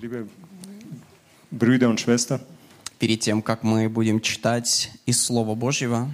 [0.00, 0.26] Liebe
[1.50, 2.40] Brüder und Schwestern,
[2.98, 6.10] перед тем, как мы будем читать из Слова Божьего,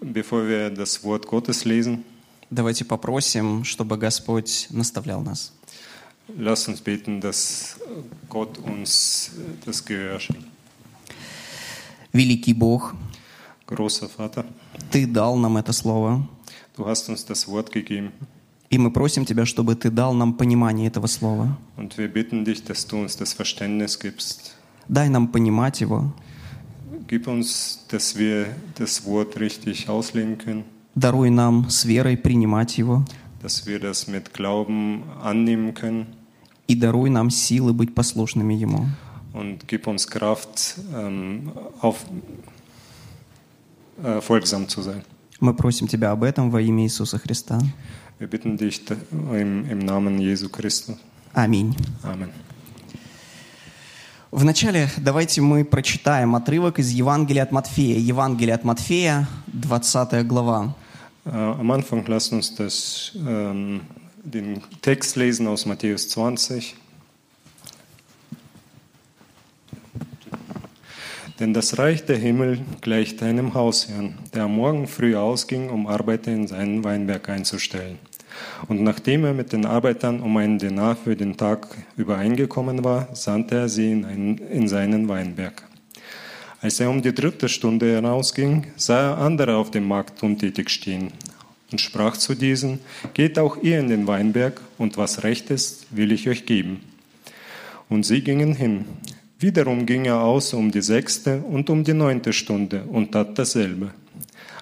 [0.00, 2.04] bevor wir das Wort Gottes lesen,
[2.50, 5.52] давайте попросим, чтобы Господь наставлял нас.
[6.36, 7.76] lasst uns beten, dass
[8.28, 9.32] Gott uns
[9.64, 10.46] das Gehör schenkt.
[12.12, 12.94] Великий Бог,
[13.66, 14.44] Großer Vater,
[14.90, 16.26] Ты дал нам это Слово,
[16.76, 18.12] du hast uns das Wort gegeben
[18.70, 21.56] и мы просим Тебя, чтобы Ты дал нам понимание этого Слова.
[21.76, 24.52] und wir bitten dich, dass du uns das Verständnis gibst.
[24.88, 26.12] Дай нам понимать его,
[27.08, 33.04] Gib uns, dass wir das Wort richtig auslegen können, даруй нам с верой принимать его,
[33.42, 36.06] dass wir das mit Glauben annehmen können
[36.68, 38.86] и даруй нам силы быть послушными Ему.
[39.32, 42.04] und gib uns Kraft, ähm, auf,
[44.04, 45.02] äh, folgsam zu sein.
[45.40, 47.58] Мы просим Тебя об этом во имя Иисуса Христа.
[48.18, 48.96] Wir bitten dich da-
[49.34, 50.96] im, im Namen Jesu Christus.
[51.32, 51.74] Аминь.
[52.02, 52.30] Amen.
[54.30, 57.98] Вначале давайте мы прочитаем отрывок из Евангелия от Матфея.
[57.98, 60.74] Евангелие от Матфея, 20 глава.
[61.24, 63.80] Äh, am Anfang lasst uns das, ähm,
[64.24, 66.74] den Text lesen aus Matthäus 20.
[71.40, 76.30] Denn das Reich der Himmel gleicht einem Hausherrn, der am Morgen früh ausging, um Arbeiter
[76.30, 77.98] in seinen Weinberg einzustellen.
[78.68, 81.66] Und nachdem er mit den Arbeitern um einen Denar für den Tag
[81.96, 85.62] übereingekommen war, sandte er sie in, einen, in seinen Weinberg.
[86.60, 91.10] Als er um die dritte Stunde hinausging, sah er andere auf dem Markt untätig stehen
[91.72, 92.80] und sprach zu diesen,
[93.14, 96.80] Geht auch ihr in den Weinberg, und was recht ist, will ich euch geben.
[97.88, 98.84] Und sie gingen hin.
[99.40, 103.94] Wiederum ging er aus um die sechste und um die neunte Stunde und tat dasselbe.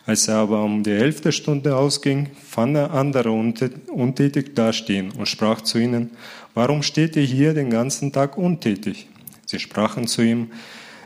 [0.06, 5.26] Als er aber um die elfte Stunde ausging, fand er andere untät- untätig dastehen und
[5.26, 6.12] sprach zu ihnen,
[6.54, 9.08] Warum steht ihr hier den ganzen Tag untätig?
[9.46, 10.52] Sie sprachen zu ihm,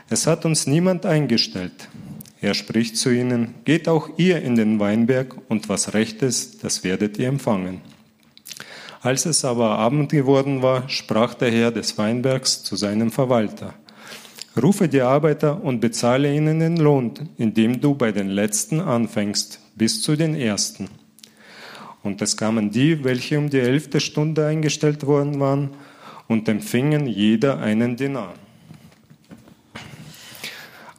[0.07, 1.89] Es hat uns niemand eingestellt.
[2.41, 6.83] Er spricht zu ihnen, Geht auch ihr in den Weinberg, und was recht ist, das
[6.83, 7.81] werdet ihr empfangen.
[9.03, 13.73] Als es aber Abend geworden war, sprach der Herr des Weinbergs zu seinem Verwalter,
[14.55, 20.01] Rufe die Arbeiter und bezahle ihnen den Lohn, indem du bei den Letzten anfängst, bis
[20.01, 20.87] zu den Ersten.
[22.01, 25.71] Und es kamen die, welche um die elfte Stunde eingestellt worden waren,
[26.29, 28.33] und empfingen jeder einen Denar.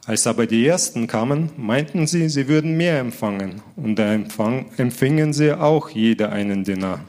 [0.05, 5.53] Als aber die Ersten kamen, meinten sie, sie würden mehr empfangen, und da empfingen sie
[5.53, 6.99] auch jeder einen Denar.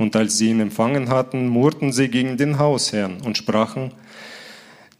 [0.00, 3.92] Und als sie ihn empfangen hatten, murrten sie gegen den Hausherrn und sprachen,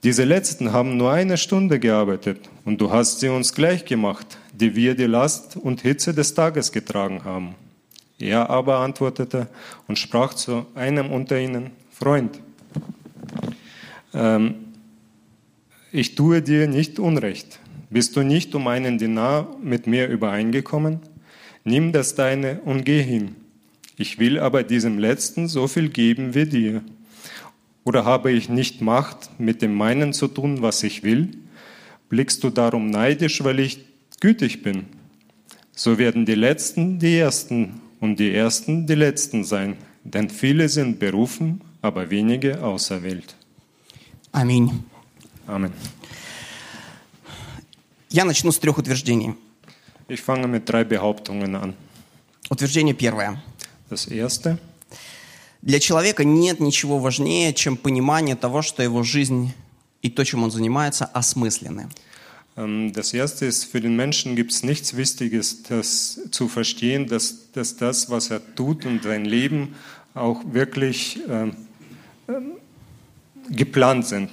[0.02, 4.76] diese Letzten haben nur eine Stunde gearbeitet, und du hast sie uns gleich gemacht, die
[4.76, 7.54] wir die Last und Hitze des Tages getragen haben.
[8.18, 9.46] Er aber antwortete
[9.88, 12.38] und sprach zu einem unter ihnen, Freund,
[14.12, 14.54] ähm,
[15.92, 17.58] ich tue dir nicht Unrecht.
[17.88, 21.00] Bist du nicht um einen Denar mit mir übereingekommen?
[21.64, 23.39] Nimm das deine und geh hin.
[23.99, 26.83] Ich will aber diesem Letzten so viel geben wie dir.
[27.83, 31.37] Oder habe ich nicht Macht, mit dem meinen zu tun, was ich will?
[32.09, 33.85] Blickst du darum neidisch, weil ich
[34.19, 34.85] gütig bin?
[35.71, 39.77] So werden die Letzten die Ersten und die Ersten die Letzten sein.
[40.03, 43.35] Denn viele sind berufen, aber wenige auserwählt.
[44.31, 44.83] Аминь.
[45.47, 45.71] Amen.
[48.09, 49.35] Я начну с трех утверждений.
[50.07, 51.73] Ich fange mit drei Behauptungen an.
[52.49, 53.41] Утверждение первое.
[53.90, 54.58] Das erste,
[55.62, 59.52] Для человека нет ничего важнее, чем понимание того, что его жизнь
[60.00, 61.88] и то, чем он занимается, осмысленны.
[62.56, 67.50] ähm, das erste ist, für den Menschen gibt es nichts Wichtiges, das zu verstehen, dass,
[67.52, 69.74] dass das, was er tut und sein Leben
[70.14, 71.56] auch wirklich ähm,
[73.48, 74.30] geplant sind.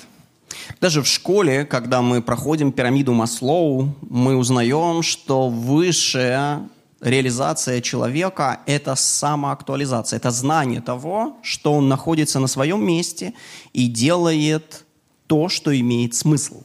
[0.79, 6.67] Даже в школе, когда мы проходим пирамиду Маслоу, мы узнаем, что высшая
[7.01, 13.33] реализация человека– это самоактуализация, это знание того, что он находится на своем месте
[13.73, 14.85] и делает
[15.27, 16.63] то, что имеет смысл.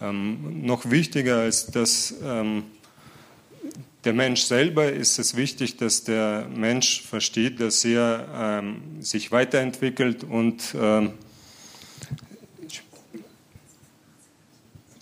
[0.00, 2.64] Ähm, noch wichtiger als dass ähm,
[4.04, 10.24] der Mensch selber ist es wichtig, dass der Mensch versteht, dass er ähm, sich weiterentwickelt
[10.24, 10.74] und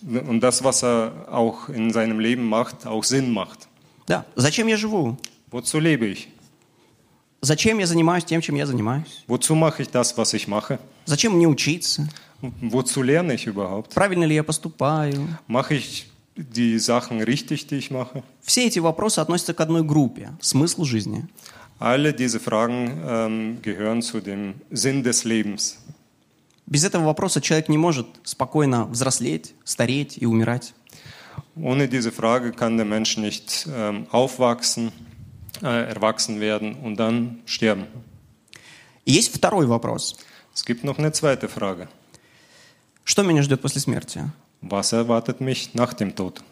[0.01, 3.68] und das, was er auch in seinem Leben macht, auch Sinn macht.
[4.09, 4.25] Да.
[4.35, 5.17] Зачем я живу?
[5.51, 6.29] Wozu lebe ich?
[7.41, 9.23] Зачем я занимаюсь тем, чем я занимаюсь?
[9.27, 10.79] Wozu mache ich das, was ich mache?
[11.05, 12.09] Зачем мне учиться?
[12.41, 13.93] Wozu lerne ich überhaupt?
[13.93, 15.37] Правильно ли я поступаю?
[15.47, 18.23] Mache ich die Sachen richtig, die ich mache?
[18.41, 21.27] Все эти вопросы относятся к одной группе– смыслу жизни.
[21.79, 25.77] Alle diese Fragen ähm, gehören zu dem Sinn des Lebens.
[26.65, 30.73] Без этого вопроса человек не может спокойно взрослеть, стареть и умирать.
[31.56, 34.90] Ohne diese Frage kann der Mensch nicht ähm, aufwachsen,
[35.62, 37.86] äh, erwachsen werden und dann sterben.
[39.04, 40.16] И есть второй вопрос.
[40.54, 41.88] Es gibt noch eine zweite Frage.
[43.04, 44.22] Что меня ждет после смерти?
[44.62, 46.42] Was erwartet mich nach dem Tod?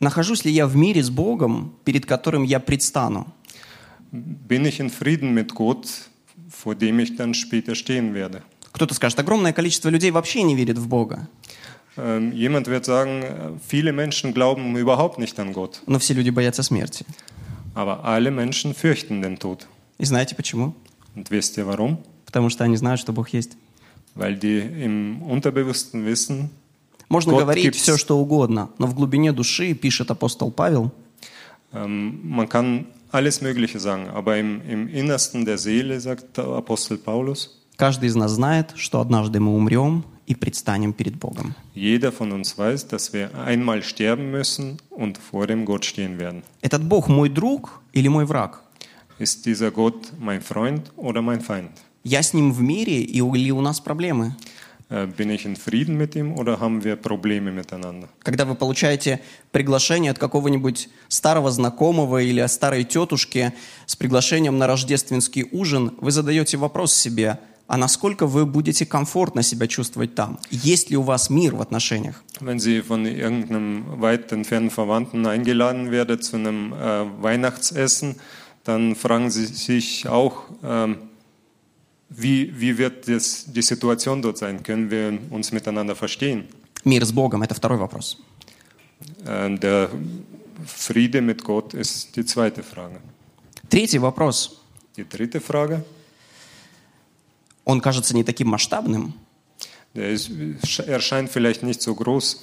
[0.00, 3.26] Нахожусь ли я в мире с Богом, перед которым я предстану?
[4.12, 5.86] Bin ich in Frieden mit Gott,
[6.48, 8.42] vor dem ich dann später stehen werde?
[8.72, 11.28] Кто-то скажет, огромное количество людей вообще не верит в Бога.
[11.97, 16.29] Ähm, jemand wird sagen, äh, viele Menschen glauben überhaupt nicht an Gott, Но все люди
[16.29, 17.05] боятся смерти.
[17.73, 19.67] aber alle Menschen fürchten den Tod.
[19.97, 20.73] И знаете почему?
[21.15, 21.97] Und wisst ihr warum?
[22.25, 23.57] Потому что они знают, что Бог есть.
[24.15, 26.49] Weil die im Unterbewussten wissen,
[27.07, 27.81] Можно Год говорить gibt's.
[27.81, 30.91] все, что угодно, но в глубине души, пишет апостол Павел,
[31.73, 36.97] ähm, man kann alles Mögliche sagen, aber im, im Innersten der Seele, sagt der Apostel
[36.97, 41.55] Paulus, каждый из нас знает, что однажды мы умрем и предстанем перед Богом.
[41.75, 46.43] jeder von uns weiß, dass wir einmal sterben müssen und vor dem Gott stehen werden.
[46.61, 48.61] Этот Бог мой друг или мой враг?
[49.19, 51.71] Ist dieser Gott mein Freund oder mein Feind?
[52.03, 54.35] Я с ним в мире или у нас проблемы?
[54.87, 58.07] Äh, bin ich in Frieden mit ihm oder haben wir Probleme miteinander?
[58.21, 59.19] Когда вы получаете
[59.51, 63.53] приглашение от какого-нибудь старого знакомого или старой тетушки
[63.87, 69.68] с приглашением на рождественский ужин, вы задаете вопрос себе, а насколько вы будете комфортно себя
[69.68, 70.40] чувствовать там?
[70.50, 72.22] Есть ли у вас мир в отношениях?
[72.40, 78.16] Wenn Sie von irgendeinem weit entfernten Verwandten eingeladen werden zu einem äh, Weihnachtsessen,
[78.64, 80.96] dann fragen Sie sich auch, ähm,
[82.08, 84.62] wie, wie wird das, die Situation dort sein?
[84.64, 86.48] Können wir uns miteinander verstehen?
[86.82, 88.18] Мир с Богом – это второй вопрос.
[89.24, 89.90] Äh, der
[90.66, 93.00] Friede mit Gott ist die zweite Frage.
[93.68, 94.60] Третий вопрос,
[94.96, 95.84] Die dritte Frage,
[97.65, 99.13] он кажется не таким масштабным,
[99.93, 102.37] vielleicht nicht so groß,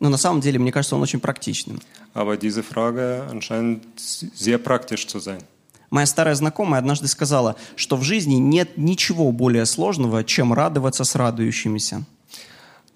[0.00, 1.78] но на самом деле, мне кажется, он очень практичным.
[2.14, 5.42] aber diese Frage anscheinend sehr praktisch zu sein.
[5.90, 11.14] Моя старая знакомая однажды сказала, что в жизни нет ничего более сложного, чем радоваться с
[11.14, 12.04] радующимися.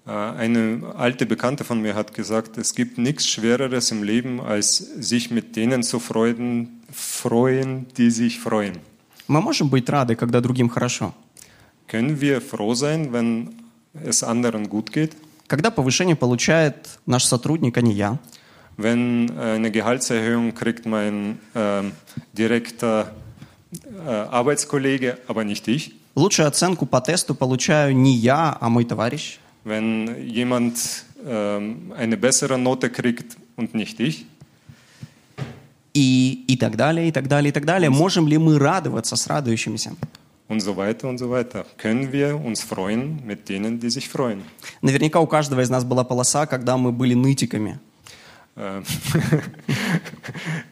[0.05, 4.77] Äh, Eine alte Bekannte von mir hat gesagt, es gibt nichts Schwereres im Leben, als
[4.77, 8.79] sich mit denen zu freuen, freuen, die sich freuen.
[9.27, 11.13] Мы можем быть рады, когда другим хорошо.
[11.87, 13.49] Können wir froh sein, wenn
[13.93, 15.15] es anderen gut geht?
[15.47, 16.75] Когда повышение получает
[17.05, 18.19] наш сотрудник, а не я.
[18.77, 21.91] Wenn äh, eine Gehaltserhöhung kriegt mein ähm,
[22.31, 23.11] direkter
[24.05, 25.93] äh, Arbeitskollege, aber nicht ich?
[26.15, 29.39] Лучшую оценку по тесту получаю не я, а мой товарищ.
[29.65, 34.25] Wenn jemand ähm, eine bessere Note kriegt und nicht ich?
[35.93, 37.89] И, и так далее, и так далее, и так далее.
[37.89, 39.95] Можем ли мы радоваться с радующимися?
[40.50, 41.66] Und so weiter und so weiter.
[41.76, 44.42] Können wir uns freuen mit denen, die sich freuen?
[44.80, 47.80] Наверняка у каждого из нас была полоса, когда мы были нытиками.
[48.56, 48.80] Äh,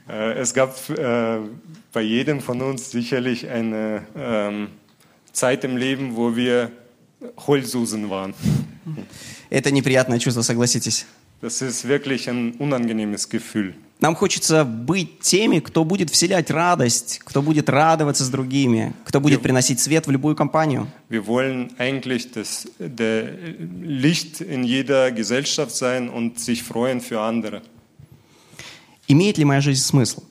[0.09, 1.39] äh, es gab äh,
[1.93, 4.69] bei jedem von uns sicherlich eine ähm,
[5.33, 6.71] Zeit im Leben, wo wir
[7.47, 8.33] Heulsusen waren.
[9.51, 11.07] Это неприятное чувство, согласитесь.
[11.41, 13.75] Das ist wirklich ein unangenehmes Gefühl.
[14.00, 19.42] Нам хочется быть теми, кто будет вселять радость, кто будет радоваться с другими, кто будет
[19.42, 20.88] приносить свет в любую компанию.
[21.10, 23.30] Wir wollen eigentlich das der
[23.82, 27.62] Licht in jeder Gesellschaft sein und sich freuen für andere.
[29.10, 30.24] Имеет ли моя жизнь смысл?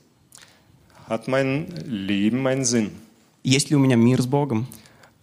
[1.07, 2.91] Hat mein Leben einen Sinn?
[3.45, 4.67] Есть ли у меня мир с Богом?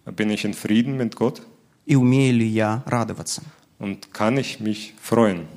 [0.06, 1.42] Bin ich in Frieden mit Gott?
[1.88, 3.42] И умею ли я радоваться?
[3.80, 5.48] Und kann ich mich freuen?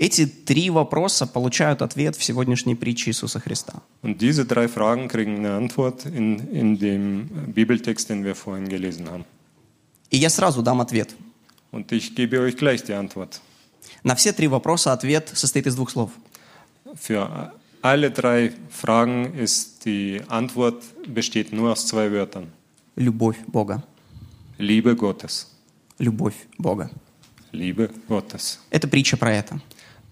[0.00, 3.82] Эти три вопроса получают ответ в сегодняшней притче Иисуса Христа.
[4.02, 9.10] Und diese drei Fragen kriegen eine Antwort in, in dem Bibeltext, den wir vorhin gelesen
[9.10, 9.26] haben.
[10.10, 11.14] И я сразу дам ответ.
[11.70, 13.42] Und ich gebe euch gleich die Antwort.
[14.02, 16.12] На все три вопроса ответ состоит из двух слов.
[16.94, 17.52] Für
[17.82, 22.46] alle drei Fragen ist die Antwort besteht nur aus zwei Wörtern.
[22.96, 23.82] Любовь Бога.
[24.56, 25.48] Liebe Gottes.
[25.98, 26.90] Любовь Бога.
[27.52, 28.60] Liebe Gottes.
[28.70, 29.60] Это притча про это.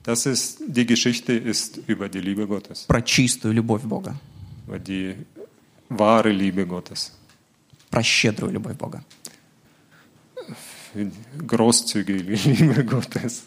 [0.08, 4.14] Das ist, die Geschichte ist über die Liebe Gottes, Про чистую любовь Бога.
[4.66, 5.14] über die
[5.90, 7.12] wahre Liebe Gottes,
[7.90, 9.04] Про щедрую любовь Бога.
[11.46, 13.42] großzügige Liebe Gottes.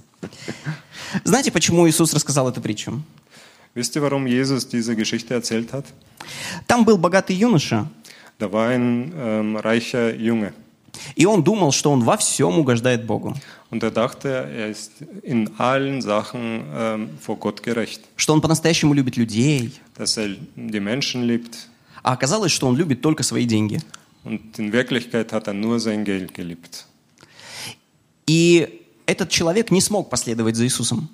[1.23, 3.01] Знаете, почему Иисус рассказал эту притчу?
[3.73, 5.85] Wisst ihr, warum Jesus diese Geschichte erzählt hat?
[6.67, 7.89] Там был богатый юноша,
[8.37, 10.53] Da war ein ähm, reicher Junge
[11.15, 13.35] и он думал, что он во всем угождает Богу.
[13.70, 14.92] und er dachte, er ist
[15.22, 19.72] in allen Sachen ähm, vor Gott gerecht, Что он по-настоящему любит людей.
[19.96, 21.68] dass er die Menschen liebt
[22.02, 23.80] А оказалось, что он любит только свои деньги.
[24.24, 26.86] und in Wirklichkeit hat er nur sein Geld geliebt.
[28.28, 28.66] И
[29.06, 31.08] этот человек не смог последовать за Иисусом,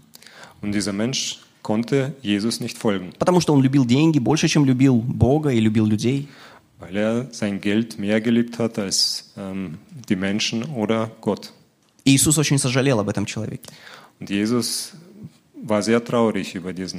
[0.62, 4.96] Und dieser Mensch konnte Jesus nicht folgen, потому что он любил деньги больше, чем любил
[4.96, 6.28] Бога и любил людей.
[6.78, 9.78] weil er sein Geld mehr geliebt hat als ähm,
[10.08, 11.52] die Menschen oder Gott.
[12.07, 13.69] Иисус очень сожалел об этом человеке.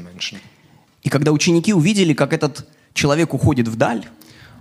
[0.03, 0.39] Menschen.
[1.03, 4.05] И когда ученики увидели, как этот человек уходит вдаль,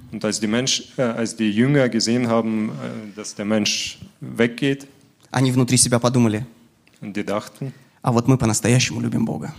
[0.09, 4.87] Und als die, Mensch, äh, als die Jünger gesehen haben, äh, dass der Mensch weggeht,
[5.31, 6.45] они внутри себя подумали,
[7.01, 9.53] und die dachten, а вот мы по-настоящему любим Бога.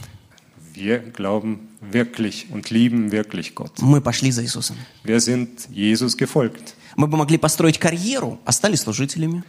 [0.75, 3.73] wir glauben wirklich und lieben wirklich Gott.
[3.81, 4.77] Мы пошли за Иисусом.
[5.05, 6.75] Wir sind Jesus gefolgt.
[6.97, 9.45] Мы бы могли построить карьеру, а стали служителями.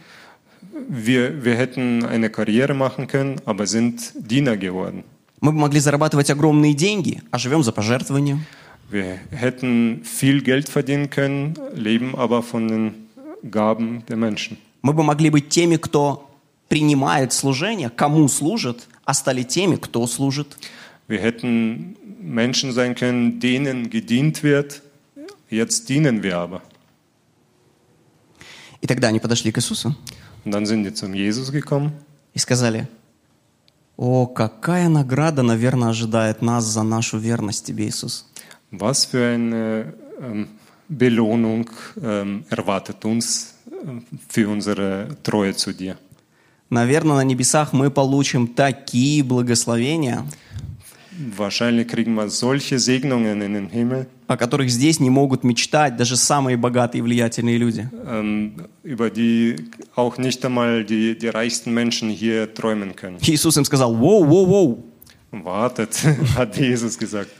[0.89, 5.03] Wir, wir hätten eine Karriere machen können, aber sind Diener geworden.
[5.41, 8.39] Мы бы могли зарабатывать огромные деньги, а живем за пожертвования.
[8.89, 13.07] Wir hätten viel Geld verdienen können, leben aber von den
[13.49, 14.57] Gaben der Menschen.
[14.81, 16.29] Мы бы могли быть теми, кто
[16.69, 20.57] принимает служение, кому служит, а стали теми, кто служит.
[21.07, 24.81] Wir hätten Menschen sein können, denen gedient wird.
[25.49, 26.61] Jetzt dienen wir aber.
[28.81, 29.95] И тогда они подошли к Иисусу
[30.44, 31.92] Und dann sind die zum Jesus gekommen
[32.34, 32.88] и сказали,
[33.96, 38.26] «О, какая награда, наверное, ожидает нас за нашу верность Тебе, Иисус».
[38.70, 40.48] Was für eine ähm,
[40.88, 41.68] Belohnung
[42.02, 43.54] ähm, erwartet uns
[43.84, 45.98] ähm, für unsere Treue zu dir?
[46.70, 50.24] Наверное, на небесах мы получим такие благословения,
[51.36, 56.16] Wahrscheinlich kriegen wir solche Segnungen in den Himmel, о которых здесь не могут мечтать даже
[56.16, 57.88] самые богатые и влиятельные люди.
[58.84, 59.56] über die
[59.96, 63.18] auch nicht einmal die, die reichsten Menschen hier träumen können.
[63.22, 64.84] Иисус им сказал, воу, воу, воу.
[65.32, 66.04] Wartet,
[66.36, 67.30] hat Jesus gesagt.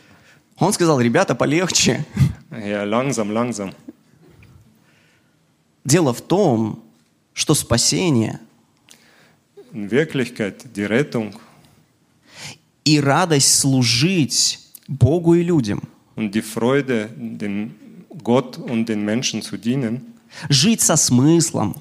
[0.59, 2.05] Он сказал, ребята, полегче.
[2.51, 3.73] Ja, langsam, langsam.
[5.85, 6.83] Дело в том,
[7.35, 8.41] что спасение
[9.73, 11.37] In Wirklichkeit, die Rettung
[12.85, 15.85] и радость служить Богу и людям,
[16.20, 17.75] und die Freude, dem
[18.24, 20.14] Gott und den Menschen zu dienen,
[20.50, 21.75] жить со смыслом,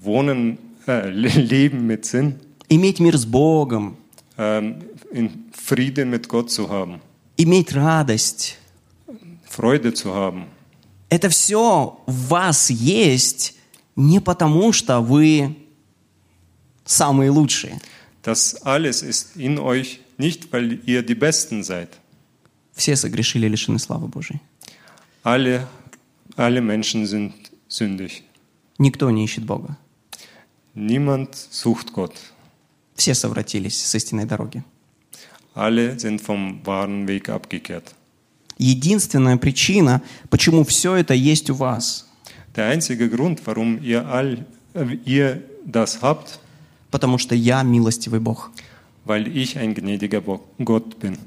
[0.00, 2.36] wohnen, äh, le- leben mit Sinn,
[2.68, 3.96] иметь мир с Богом,
[4.38, 4.76] ähm,
[5.12, 7.00] in Frieden mit Gott zu haben,
[7.36, 8.58] иметь радость.
[9.46, 10.46] Freude zu haben.
[11.08, 13.54] Это все в вас есть
[13.94, 15.54] не потому, что вы
[16.84, 17.78] самые лучшие.
[18.24, 21.88] Das alles ist in euch nicht, weil ihr die Besten seid.
[22.79, 24.39] Все согрешили и лишены славы Божией.
[25.21, 25.67] Alle,
[26.37, 27.33] alle Menschen sind
[27.67, 28.23] sündig.
[28.77, 29.77] Никто не ищет Бога.
[30.75, 32.15] Niemand sucht Gott.
[32.95, 34.63] Все совратились с истинной дороги.
[35.53, 37.93] Alle sind vom wahren Weg abgekehrt.
[38.57, 42.07] Единственная причина, почему все это есть у вас,
[42.55, 46.39] Der einzige Grund, warum ihr, all, äh, ihr das habt,
[46.91, 48.51] потому что я милостивый Бог.
[49.03, 50.21] weil ich ein gnädiger
[50.59, 51.17] Gott bin.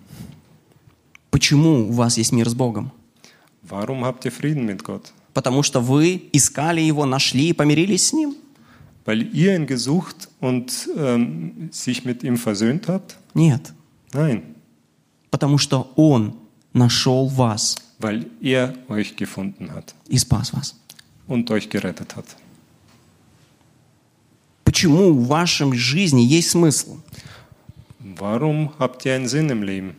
[1.32, 2.92] Почему у вас есть мир с Богом?
[3.68, 5.12] Warum habt ihr Frieden mit Gott?
[5.32, 8.36] Потому что вы искали Его, нашли и помирились с Ним?
[9.06, 13.16] Weil ihr ihn gesucht und ähm, sich mit ihm versöhnt habt?
[13.34, 13.72] Нет.
[14.12, 14.42] Nein,
[15.30, 16.34] Потому что Он
[16.74, 20.74] нашел вас weil er euch gefunden hat и спас вас.
[21.28, 22.26] und euch gerettet hat.
[24.64, 26.98] Почему в вашем жизни есть смысл?
[28.18, 29.94] Warum habt ihr einen Sinn im Leben?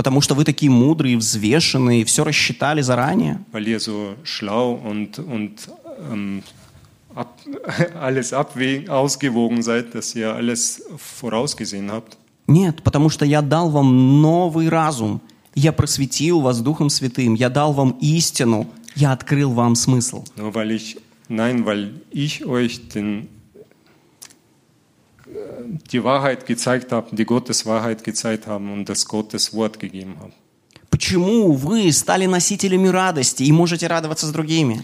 [0.00, 3.44] Потому что вы такие мудрые, взвешенные, все рассчитали заранее?
[3.52, 5.68] Weil ihr so schlau und, und
[6.10, 6.42] ähm,
[7.14, 7.38] ab,
[8.00, 12.16] alles abwägen, ausgewogen seid, dass ihr alles vorausgesehen habt?
[12.46, 15.20] Нет, потому что я дал вам новый разум.
[15.54, 17.34] Я просветил вас Духом Святым.
[17.34, 18.68] Я дал вам истину.
[18.96, 20.24] Я открыл вам смысл.
[20.34, 20.96] Nur weil ich,
[21.28, 23.28] nein, weil ich euch den,
[25.91, 30.31] die Wahrheit gezeigt habe, die Gottes Wahrheit gezeigt haben und das Gottes Wort gegeben habe.
[30.91, 34.81] Почему вы стали носителями радости и можете радоваться с другими?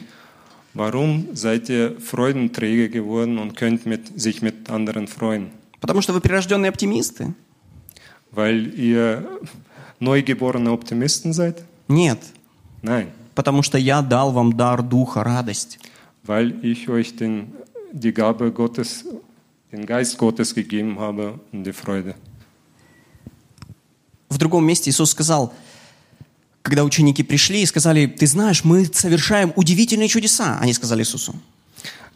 [0.74, 5.52] Warum seid ihr Freudenträger geworden und könnt mit, sich mit anderen freuen?
[5.80, 7.34] Потому что вы прирожденные оптимисты?
[8.32, 9.26] Weil ihr
[10.00, 11.64] neugeborene Optimisten seid?
[11.88, 12.20] Нет,
[12.82, 15.80] Nein, потому что я дал вам дар Духа, радость.
[16.26, 17.54] weil ich euch den,
[17.92, 19.06] die Gabe Gottes
[19.73, 22.15] den Geist Gottes gegeben habe und die Freude.
[24.29, 25.55] В другом месте Иисус сказал,
[26.63, 30.59] когда ученики пришли и сказали, ты знаешь, мы совершаем удивительные чудеса.
[30.61, 31.35] Они сказали Иисусу.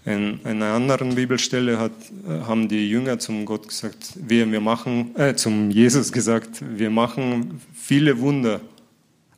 [0.06, 1.92] In einer anderen Bibelstelle hat,
[2.26, 6.88] äh, haben die Jünger zum Gott gesagt, wir, wir machen, äh, zum Jesus gesagt, wir
[6.88, 8.60] machen viele Wunder.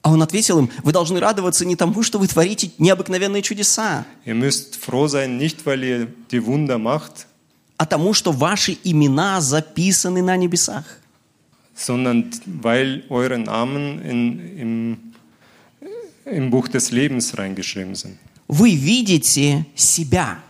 [0.03, 4.35] А он ответил им, вы должны радоваться не тому, что вы творите необыкновенные чудеса, Ihr
[4.35, 7.27] müsst froh sein, nicht weil ihr die Wunder macht,
[7.77, 10.85] а тому, что ваши имена записаны на небесах.
[11.75, 12.31] sondern
[12.63, 14.99] weil eure Namen in, im,
[16.27, 18.19] im Buch des Lebens reingeschrieben sind.
[18.49, 20.43] Вы видите себя,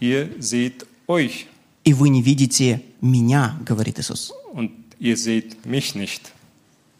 [0.00, 1.46] Ihr seht euch
[1.84, 4.32] и вы не видите меня, говорит Иисус.
[4.52, 4.70] und
[5.00, 6.32] ihr seht mich nicht,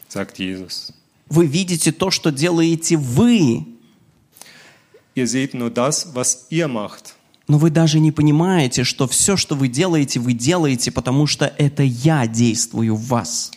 [0.09, 0.91] sagt Jesus.
[1.29, 3.65] Вы видите то, что делаете вы,
[5.15, 7.14] Ihr seht nur das, was ihr macht.
[7.47, 11.83] Но вы даже не понимаете, что все, что вы делаете, вы делаете, потому что это
[11.83, 13.51] я действую в вас.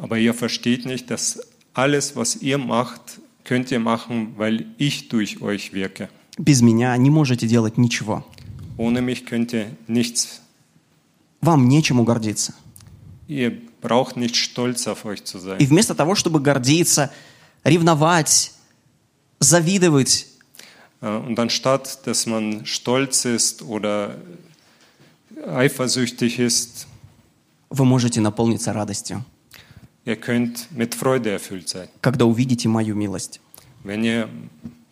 [0.00, 1.38] Aber ihr versteht nicht, dass
[1.74, 6.08] alles, was ihr macht, könnt ihr machen, weil ich durch euch wirke.
[6.38, 8.24] Без меня не можете делать ничего.
[8.78, 10.40] Ohne mich könnt ihr nichts.
[11.42, 12.54] Вам нечему гордиться.
[13.28, 15.58] Ihr braucht nicht stolz auf euch zu И sein.
[15.66, 17.10] вместо того, чтобы гордиться,
[17.64, 18.52] ревновать,
[19.40, 20.26] завидовать,
[21.02, 24.16] Und anstatt, dass man stolz ist oder
[25.46, 26.86] eifersüchtig ist,
[27.70, 29.24] вы можете наполниться радостью,
[30.04, 33.40] ihr könnt mit Freude erfüllt sein, когда увидите мою милость.
[33.82, 34.28] wenn ihr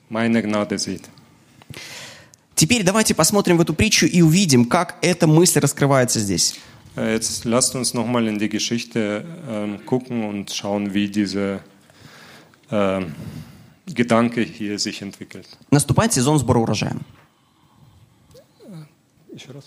[0.08, 1.08] meine Gnade seht.
[2.56, 6.56] Теперь давайте посмотрим в эту притчу и увидим, как эта мысль раскрывается здесь.
[6.96, 11.60] Äh, Jetzt lasst uns nochmal in die Geschichte ähm, gucken und schauen, wie dieser
[12.70, 13.14] ähm,
[13.94, 15.46] Gedanke hier sich entwickelt.
[15.70, 16.96] Наступает сезон сбора урожая.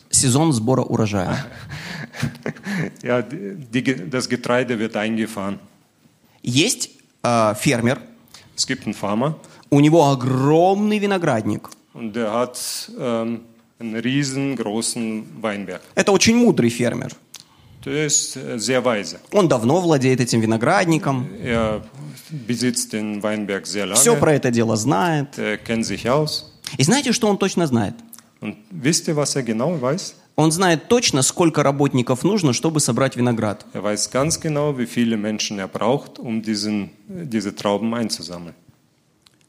[0.09, 1.45] Сезон сбора урожая.
[3.01, 5.59] Ja, die, das Getreide wird eingefahren.
[6.41, 6.89] Есть
[7.23, 8.01] э, фермер,
[8.55, 9.35] Es gibt einen Farmer
[9.69, 11.69] у него огромный виноградник.
[11.95, 13.41] und der hat ähm,
[13.79, 15.81] einen riesengroßen Weinberg.
[15.95, 17.11] Это очень мудрый фермер.
[17.85, 19.19] Äh, sehr weise.
[19.31, 21.81] Он давно владеет этим виноградником, Er
[22.47, 25.37] besitzt den Weinberg sehr все про это дело знает.
[25.37, 26.51] Er kennt sich aus.
[26.77, 27.95] И знаете, что он точно знает?
[28.41, 30.15] Und wisst ihr, was er genau weiß?
[30.35, 33.65] Он знает точно, сколько работников нужно, чтобы собрать виноград.
[33.73, 38.55] Er weiß ganz genau, wie viele Menschen er braucht, um diesen, diese Trauben einzusammeln.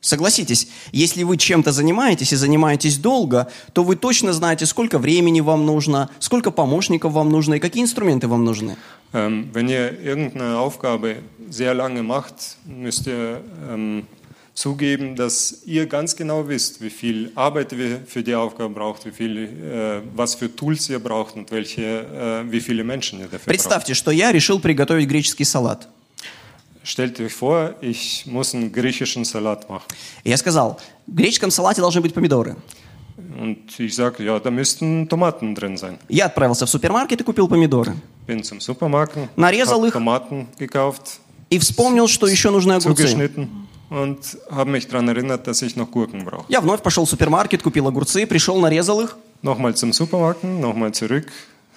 [0.05, 5.65] Согласитесь, если вы чем-то занимаетесь и занимаетесь долго, то вы точно знаете, сколько времени вам
[5.65, 8.77] нужно, сколько помощников вам нужно и какие инструменты вам нужны.
[9.15, 13.41] Ähm, wenn ihr irgendeine Aufgabe sehr lange macht, müsst ihr
[13.71, 14.07] ähm,
[14.53, 19.11] zugeben, dass ihr ganz genau wisst, wie viel Arbeit ihr für die Aufgabe braucht, wie
[19.11, 23.39] viel, äh, was für Tools ihr braucht und welche, äh, wie viele Menschen ihr dafür
[23.39, 23.47] braucht.
[23.47, 25.89] Представьте, что я решил приготовить греческий салат.
[26.85, 29.87] Stellt euch vor, ich muss einen griechischen Salat machen.
[30.23, 32.57] И я сказал, в греческом салате должны быть помидоры.
[33.41, 35.99] Und ich sage, ja, da müssten Tomaten drin sein.
[36.09, 37.97] Я отправился в супермаркет и купил помидоры.
[38.27, 39.95] Bin zum Supermarkt, Нарезал их.
[39.95, 41.19] Tomaten gekauft,
[41.51, 43.41] И вспомнил, что еще нужны огурцы.
[43.91, 44.19] und
[44.51, 46.45] habe mich daran erinnert, dass ich noch Gurken brauche.
[46.49, 49.17] Я вновь пошел в супермаркет, купил огурцы, пришел, нарезал их.
[49.43, 51.27] Nochmal zum Supermarkt, nochmal zurück,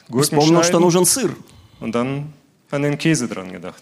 [0.10, 1.36] Gurken Вспомнил, что нужен сыр.
[1.80, 2.34] und dann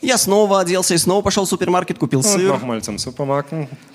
[0.02, 2.60] Я снова оделся и снова пошел в супермаркет, купил сыр.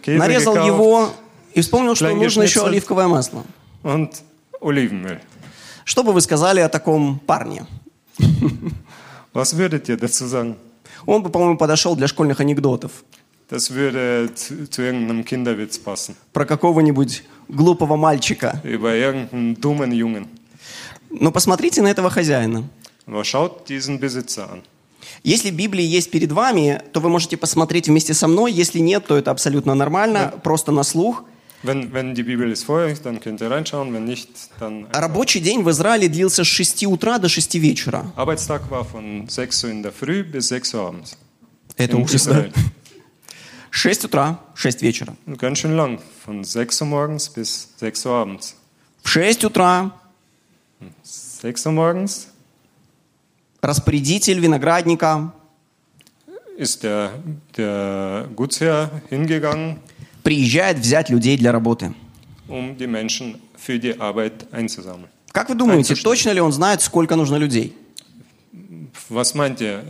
[0.07, 1.11] Нарезал его
[1.55, 3.45] и вспомнил, что нужно еще оливковое масло.
[5.85, 7.67] Что бы вы сказали о таком парне?
[9.33, 10.57] Was würdet ihr dazu sagen?
[11.07, 13.05] Он бы, по-моему, подошел для школьных анекдотов
[13.49, 16.15] Das würde zu, zu irgendeinem Kinderwitz passen.
[16.33, 18.61] про какого-нибудь глупого мальчика.
[18.63, 20.29] Über irgendeinen dummen Jungen.
[21.11, 22.65] Но посмотрите на этого хозяина.
[23.07, 24.63] Aber schaut diesen Besitzer an.
[25.23, 28.53] Если Библия есть перед вами, то вы можете посмотреть вместе со мной.
[28.53, 31.25] Если нет, то это абсолютно нормально, просто на слух.
[31.63, 33.93] Wenn, wenn die Bibel ist vor euch, dann könnt ihr reinschauen.
[33.93, 34.29] Wenn nicht,
[34.61, 34.87] dann.
[34.87, 35.01] einfach.
[35.03, 38.11] Рабочий день в Израиле длился с 6 утра до 6 вечера.
[38.17, 41.17] Arbeitstag war von 6 Uhr in der Früh bis 6 Uhr abends.
[41.77, 42.47] Это ужас, да?
[42.47, 42.53] Israel.
[43.71, 45.15] 6 утра, 6 вечера.
[45.27, 46.01] Ganz schön lang.
[46.25, 48.55] Von 6 Uhr morgens bis 6 Uhr abends.
[49.03, 49.93] В 6 утра
[51.03, 52.29] 6 Uhr morgens
[53.63, 55.33] распорядитель виноградника
[56.59, 57.11] ist der,
[57.57, 59.79] der Gutsherr hingegangen,
[60.23, 61.95] приезжает взять людей для работы.
[62.49, 65.09] um die Menschen für die Arbeit einzusammeln.
[65.33, 67.75] Как вы думаете, точно ли он знает, сколько нужно людей?
[69.09, 69.83] Was meint ihr?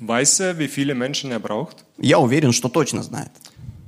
[0.00, 1.84] Weiß er, wie viele Menschen er braucht?
[1.98, 3.30] Я уверен, что точно знает.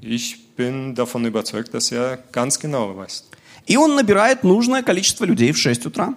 [0.00, 3.24] Ich bin davon überzeugt, dass er ganz genau weiß.
[3.66, 6.14] И он набирает нужное количество людей в 6 утра.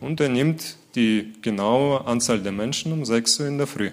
[0.00, 3.90] Und er nimmt die genaue Anzahl der Menschen um 6 Uhr in der Früh.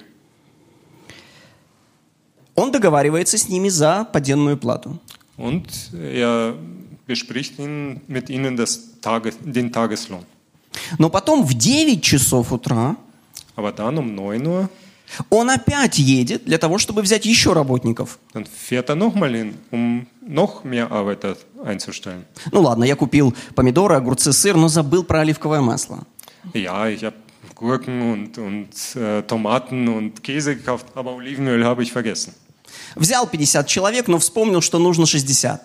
[2.56, 5.00] Он договаривается с ними за поденную плату.
[5.38, 6.56] Und er
[7.08, 10.26] bespricht ihn, mit ihnen das Tages, den Tageslohn.
[10.98, 12.98] Но потом в 9 часов утра
[13.56, 14.70] Aber dann um 9 Uhr,
[15.31, 18.19] он опять едет для того, чтобы взять еще работников.
[18.35, 18.43] er
[19.71, 20.07] um.
[22.53, 26.07] Ну ладно, я купил помидоры, огурцы, сыр, но забыл про оливковое масло.
[26.53, 27.17] Ja, ich habe
[27.55, 32.35] Gurken und, und äh, Tomaten und Käse gekauft, aber Olivenöl habe ich vergessen.
[32.97, 35.61] Взял 50 человек, но вспомнил, что нужно 60.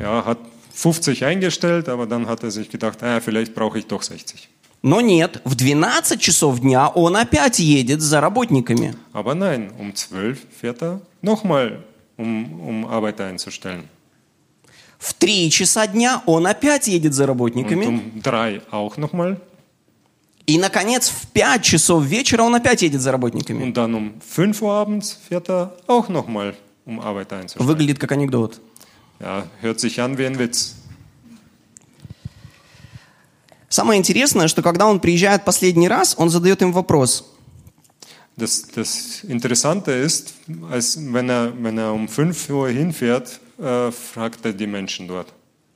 [0.00, 0.38] Ja, hat
[0.74, 4.48] 50 eingestellt, aber dann hat er sich gedacht, ah, vielleicht brauche ich doch 60.
[4.82, 8.94] Но нет, в 12 часов дня он опять едет за работниками.
[9.12, 11.84] Aber nein, um 12 fährt er nochmal,
[12.16, 13.84] um, um Arbeiter einzustellen.
[14.98, 17.84] В 3 часа дня он опять едет за Und работниками.
[17.86, 19.38] um 3 auch nochmal.
[20.46, 23.62] И, наконец, в 5 часов вечера он опять едет за работниками.
[23.62, 26.54] Und dann um 5 Uhr abends fährt er auch nochmal,
[26.86, 27.66] um Arbeiter einzustellen.
[27.68, 28.60] Выглядит как анекдот.
[29.20, 30.74] Ja, hört sich an wie ein Witz.
[33.70, 37.24] Самое интересное, что когда он приезжает последний раз, он задает им вопрос.
[38.36, 40.34] Das, das Interessante ist,
[40.70, 45.28] als wenn, er, wenn er um 5 Uhr hinfährt, äh, fragt er die Menschen dort,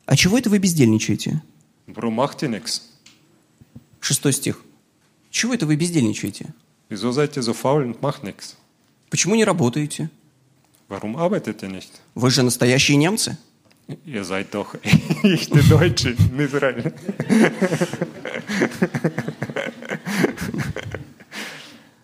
[0.06, 1.40] А чего это вы бездельничаете?
[1.86, 2.82] warum macht ihr nichts?
[4.00, 4.56] Шестой стих.
[5.30, 6.52] Чего это вы бездельничаете?
[6.90, 8.56] Wieso seid ihr so faul und macht nichts?
[9.08, 10.10] Почему не работаете?
[10.88, 11.90] Warum arbeitet ihr nicht?
[12.16, 13.36] Вы же настоящие немцы.
[14.06, 14.74] Ihr seid doch
[15.22, 16.94] echte Deutsche in Israel.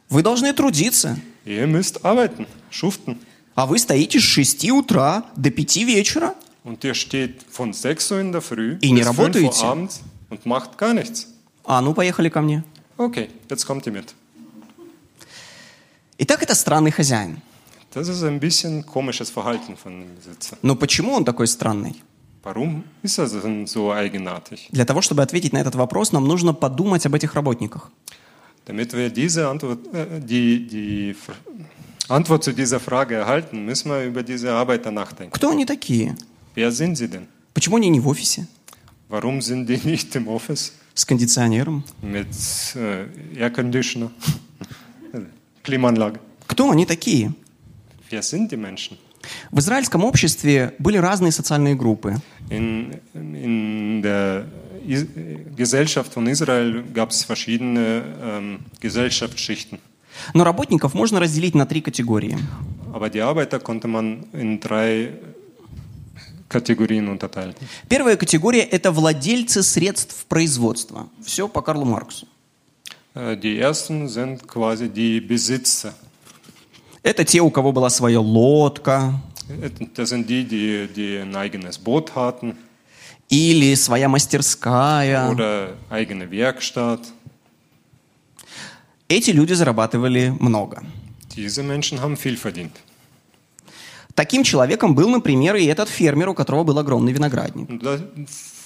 [0.09, 1.19] Вы должны трудиться.
[1.45, 3.19] Ihr müsst arbeiten, schuften.
[3.55, 6.35] А вы стоите с 6 утра до 5 вечера.
[6.65, 9.65] Und ihr steht von 6 Uhr in der Früh И не bis 5 работаете?
[9.65, 11.27] Abends und macht gar nichts.
[11.65, 12.65] А, ну, поехали ко мне.
[12.97, 14.15] Okay, jetzt kommt ihr mit.
[16.19, 17.41] Итак, это странный хозяин.
[17.93, 20.57] Das ist ein bisschen komisches Verhalten von dem Besitzer.
[20.63, 21.95] Но почему он такой странный?
[22.43, 23.27] Warum ist er
[23.67, 24.69] so eigenartig?
[24.71, 27.91] Для того, чтобы ответить на этот вопрос, нам нужно подумать об этих работниках.
[28.67, 31.17] Damit wir diese Antwort, äh, die, die
[32.09, 35.33] Antwort zu dieser Frage erhalten, müssen wir über diese Arbeiter nachdenken.
[35.33, 36.17] Кто они такие?
[36.55, 37.27] Wer sind sie denn?
[37.53, 38.47] Почему они не в офисе?
[39.09, 41.83] Warum sind die nicht im Office С кондиционером?
[42.01, 42.29] mit
[42.77, 44.11] äh, Air Conditioner,
[45.65, 46.21] Klimaanlage?
[46.47, 47.35] Кто они такие?
[48.11, 48.99] Wer sind die Menschen?
[49.53, 52.17] В израильском обществе были разные социальные группы.
[52.49, 54.47] In, in der
[54.87, 55.07] Is
[55.57, 59.79] Gesellschaft von Israel gab es verschiedene ähm, Gesellschaftsschichten.
[60.35, 62.37] Но работников можно разделить на три категории.
[62.93, 65.13] Aber die Arbeiter konnte man in drei
[66.49, 67.55] Kategorien unterteilen.
[67.89, 71.09] Первая категория– это владельцы средств производства.
[71.25, 72.27] Все по Карлу Марксу.
[73.15, 75.95] Äh, Die ersten sind quasi die Besitzer.
[77.03, 79.15] Это те, у кого была своя лодка
[79.97, 82.57] Das sind die, die, die ein eigenes Boot hatten
[83.29, 85.29] или своя мастерская.
[85.31, 87.01] oder eigene Werkstatt.
[89.09, 90.83] Эти люди зарабатывали много.
[91.35, 92.77] Diese Menschen haben viel verdient.
[94.15, 97.69] Таким человеком был, например, и этот фермер, у которого был огромный виноградник.
[97.69, 97.99] Und da,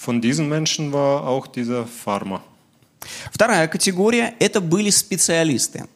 [0.01, 2.41] von diesen Menschen war auch dieser Farmer.
[3.33, 5.87] Вторая категория– это были специалисты.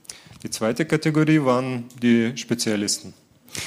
[0.42, 3.12] Die zweite Kategorie waren die Spezialisten.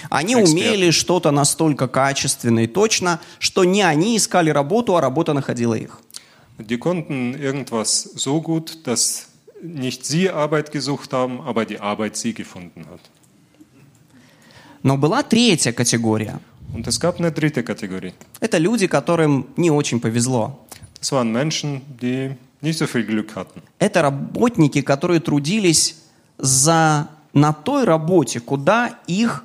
[0.09, 0.51] Они Эксперты.
[0.51, 5.99] умели что-то настолько качественно и точно, что не они искали работу, а работа находила их.
[6.59, 9.27] Die konnten irgendwas so gut, dass
[9.61, 12.99] nicht sie Arbeit gesucht haben, aber die Arbeit sie gefunden hat.
[14.83, 16.39] Но была третья категория.
[16.73, 18.13] Und es gab eine dritte Kategorie.
[18.39, 20.59] Это люди, которым не очень повезло.
[20.99, 23.61] Das waren Menschen, die nicht so viel Glück hatten.
[23.79, 25.95] Это работники, которые трудились
[26.41, 29.43] за, на той работе, куда их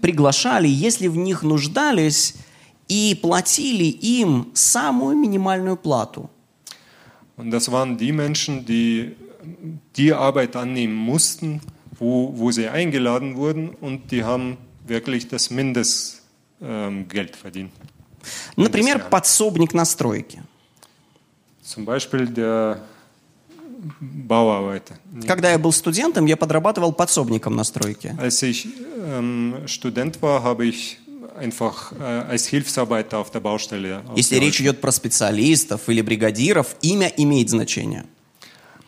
[0.00, 2.34] приглашали, если в них нуждались,
[2.88, 6.30] и платили им самую минимальную плату.
[7.36, 9.16] Und das waren die Menschen, die
[9.96, 11.60] die Arbeit annehmen mussten,
[11.98, 16.20] wo, wo sie eingeladen wurden und die haben wirklich das Mindestgeld
[16.60, 17.72] ähm, verdient.
[18.56, 20.42] Например, подсобник на стройке.
[21.62, 22.82] Zum Beispiel der
[24.00, 24.94] Bauarbeiter.
[25.26, 28.16] Когда я был студентом, я подрабатывал подсобником на стройке.
[28.18, 28.68] Als ich
[29.04, 30.98] ähm, Student war, habe ich
[31.38, 37.08] einfach äh, als Hilfsarbeiter auf der Baustelle Если речь идет про специалистов или бригадиров, имя
[37.16, 38.04] имеет значение.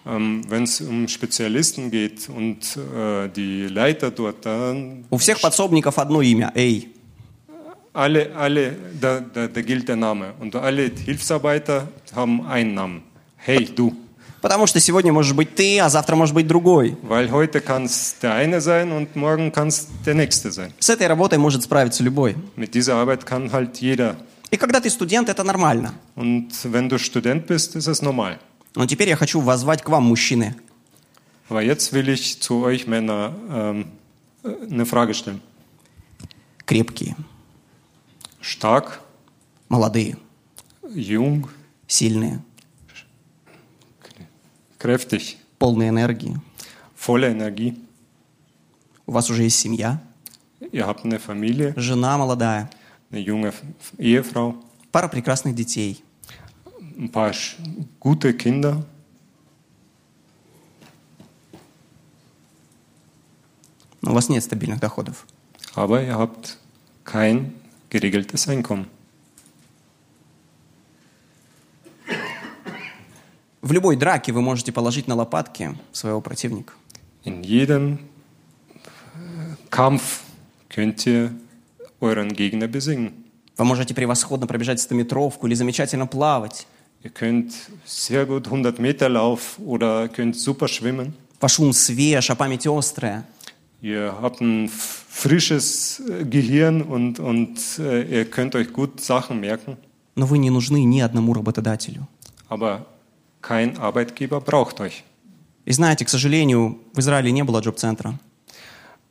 [0.05, 5.98] Ähm, Wenn es um Spezialisten geht und äh, die Leiter dort, dann У всех подсобников
[5.98, 6.92] одно имя– Эй.
[7.92, 10.35] alle, alle da, da, da gilt der Name.
[10.40, 13.02] Und alle Hilfsarbeiter haben einen Namen.
[13.37, 13.94] Hey, du.
[14.42, 16.96] Потому что сегодня может быть ты, а завтра может быть другой.
[17.02, 17.62] Weil heute
[18.20, 19.52] der eine sein und morgen
[20.05, 20.72] der nächste sein.
[20.81, 22.37] С этой работой может справиться любой.
[22.57, 24.16] Mit dieser Arbeit kann halt jeder.
[24.50, 25.94] И когда ты студент, это нормально.
[26.16, 28.38] Und wenn du Student bist, ist es normal.
[28.74, 30.57] Но теперь я хочу воззвать к вам, мужчины.
[31.48, 33.87] Aber jetzt will ich zu euch Männer ähm,
[34.42, 35.40] äh, eine Frage stellen.
[36.66, 37.14] Крепкие,
[38.40, 39.00] Stark,
[39.68, 40.16] молодые,
[40.94, 41.46] jung,
[41.87, 42.40] сильные,
[44.83, 46.37] kräftig, полные энергии.
[46.97, 47.75] voller Energie.
[49.07, 50.01] У вас уже есть семья,
[50.73, 52.71] Ihr habt eine Familie, жена молодая,
[53.11, 53.53] eine junge
[53.99, 54.55] Ehefrau,
[54.90, 56.03] пара прекрасных детей.
[56.99, 57.33] ein paar
[58.01, 58.85] gute Kinder,
[64.03, 65.27] Но у вас нет стабильных доходов.
[65.75, 66.59] aber ihr habt
[67.05, 67.55] kein
[67.90, 68.87] geregeltes Einkommen.
[73.62, 76.72] В любой драке вы можете положить на лопатки своего противника.
[77.25, 77.98] In jedem
[78.75, 80.22] äh, Kampf
[80.68, 81.31] könnt ihr
[82.01, 83.12] euren Gegner besiegen.
[83.57, 86.66] Вы можете превосходно пробежать стометровку или замечательно плавать.
[87.05, 87.53] Ihr könnt
[87.87, 91.12] sehr gut 100 Meter Lauf oder könnt super schwimmen.
[91.40, 93.25] Ваш ум свеж, а память острая.
[93.81, 99.77] Ihr habt ein frisches äh, Gehirn und, und äh, ihr könnt euch gut Sachen merken.
[100.16, 102.09] Но вы не нужны ни одному работодателю.
[102.48, 102.87] Aber
[103.42, 105.02] kein Arbeitgeber braucht euch.
[105.64, 108.18] И знаете, к сожалению, в Израиле не было джоб-центра.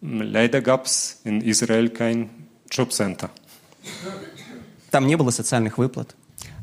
[0.01, 2.29] Leider gab es in Israel kein
[2.69, 3.29] Jobcenter.
[4.89, 6.15] Там не было социальных выплат,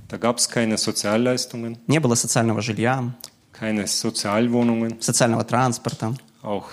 [0.09, 3.13] Da gab es keine Sozialleistungen, не было социального жилья,
[3.53, 6.65] keine Sozialwohnungen, социального транспорта, auch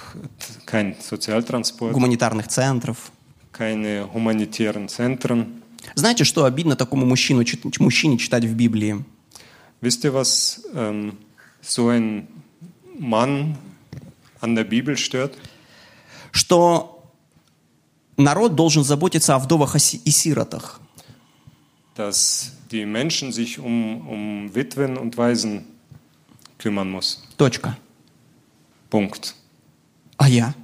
[0.66, 3.12] kein Sozialtransport, гуманитарных центров.
[3.52, 5.62] keine humanitären Zentren.
[5.96, 9.04] Знаете, что обидно такому мужчину, чит- мужчине читать в Библии?
[9.85, 11.17] Wisst ihr, was ähm,
[11.63, 12.29] so ein
[12.99, 13.57] Mann
[14.41, 15.37] an der Bibel stört?
[16.33, 17.11] Что
[18.17, 20.81] народ должен заботиться о вдовах и си- и сиротах.
[21.97, 25.65] Dass die Menschen sich um, um Witwen und Waisen
[26.59, 27.23] kümmern muss.
[27.37, 27.77] Точка.
[28.91, 29.35] Punkt.
[30.17, 30.55] А я?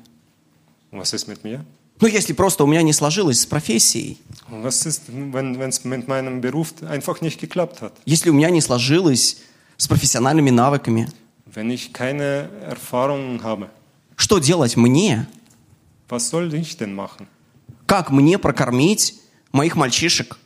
[0.90, 1.64] Und was ist mit mir?
[2.01, 4.17] Ну, если просто у меня не сложилось с профессией,
[4.49, 7.93] Und was ist, wenn es mit meinem Beruf einfach nicht geklappt hat?
[8.05, 9.37] если у меня не сложилось
[9.77, 11.07] с профессиональными навыками,
[11.53, 13.69] Wenn ich keine Erfahrungen habe,
[14.15, 15.27] что делать мне?
[16.09, 17.27] was soll ich denn machen?
[17.85, 19.15] Как мне прокормить
[19.51, 20.37] моих мальчишек?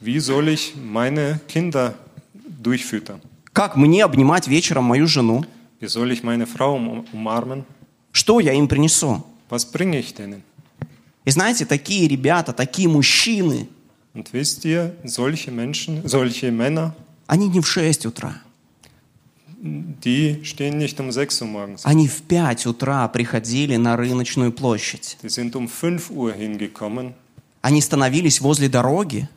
[0.00, 1.94] Wie soll ich meine Kinder
[2.34, 3.20] durchfüttern?
[3.52, 5.44] Как мне обнимать вечером мою жену?
[5.80, 7.64] Wie soll ich meine Frau um, umarmen?
[8.12, 9.22] Что я им принесу?
[9.50, 10.42] Was bringe ich denen?
[11.24, 13.68] И знаете, такие ребята, такие мужчины,
[14.14, 16.94] Und wisst ihr, solche Menschen, solche Männer,
[17.26, 18.34] они не в 6 утра,
[19.62, 21.80] die stehen nicht um 6 Uhr morgens.
[21.84, 25.16] они в 5 утра приходили на рыночную площадь.
[25.22, 27.14] Die sind um 5 Uhr hingekommen.
[27.62, 29.28] Они становились возле дороги,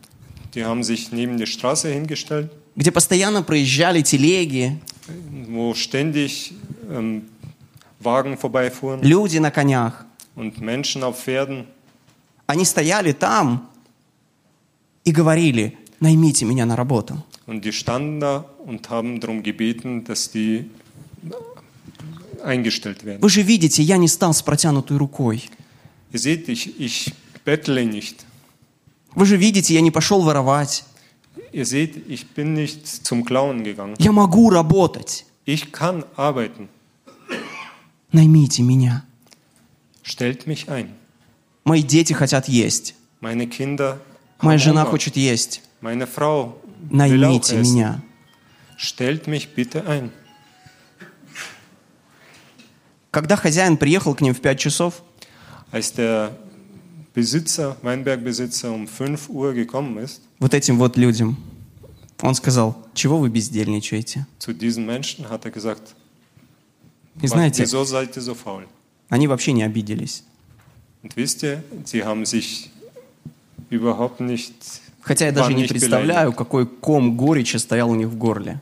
[0.55, 4.79] Die haben sich neben die Straße hingestellt, где постоянно проезжали телеги,
[5.47, 6.53] wo ständig
[6.89, 7.23] ähm,
[7.99, 10.05] Wagen vorbeifuhren люди на конях.
[10.35, 11.65] und Menschen auf Pferden.
[12.47, 13.69] Они стояли там
[15.03, 17.23] и говорили, наймите меня на работу.
[17.47, 20.69] Und die standen da und haben darum gebeten, dass die
[22.43, 23.21] eingestellt werden.
[23.21, 25.49] Вы же видите, я не стал с протянутой рукой.
[26.11, 28.25] Ihr seht, ich, ich bettle nicht.
[29.15, 30.83] Вы же видите, я не пошел воровать.
[31.51, 33.95] Ihr seht, ich bin nicht zum Klauen gegangen.
[33.99, 35.25] Я могу работать.
[35.45, 36.67] Ich kann arbeiten.
[38.11, 39.05] Наймите меня.
[40.03, 40.95] Stellt mich ein.
[41.65, 42.95] Мои дети хотят есть.
[43.21, 45.61] Моя жена хочет есть.
[45.81, 48.01] Наймите меня.
[53.11, 55.01] Когда хозяин приехал к ним в 5 часов,
[57.15, 61.37] Besitzer, Weinbergbesitzer um 5 Uhr gekommen ist, вот этим вот людям,
[62.21, 64.25] он сказал, чего вы бездельничаете?
[64.37, 65.95] zu diesen Menschen hat er gesagt,
[67.21, 68.65] И знаете, wieso seid ihr so faul?
[69.07, 70.23] они вообще не обиделись.
[71.05, 72.71] Und wisst ihr, sie haben sich
[73.69, 74.55] überhaupt nicht,
[75.01, 78.59] Хотя я даже не представляю, какой ком горечи стоял у них в горле.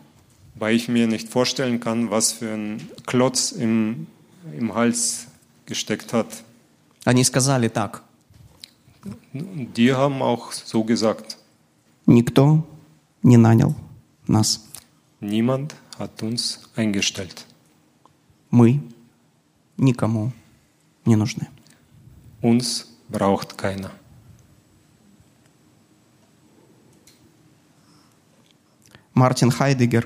[0.55, 4.07] weil ich mir nicht vorstellen kann, was für ein Klotz im,
[4.59, 5.27] im Hals
[5.65, 6.43] gesteckt hat.
[7.05, 8.03] Они сказали так,
[9.33, 11.37] die haben auch so gesagt,
[12.05, 12.67] никто
[13.23, 13.73] не нанял
[14.27, 14.67] нас.
[15.21, 17.45] niemand hat uns eingestellt.
[18.51, 18.81] Мы
[19.77, 20.33] никому
[21.05, 21.47] не нужны.
[22.43, 23.91] Uns braucht keiner.
[29.13, 30.05] Мартин Хайдегер,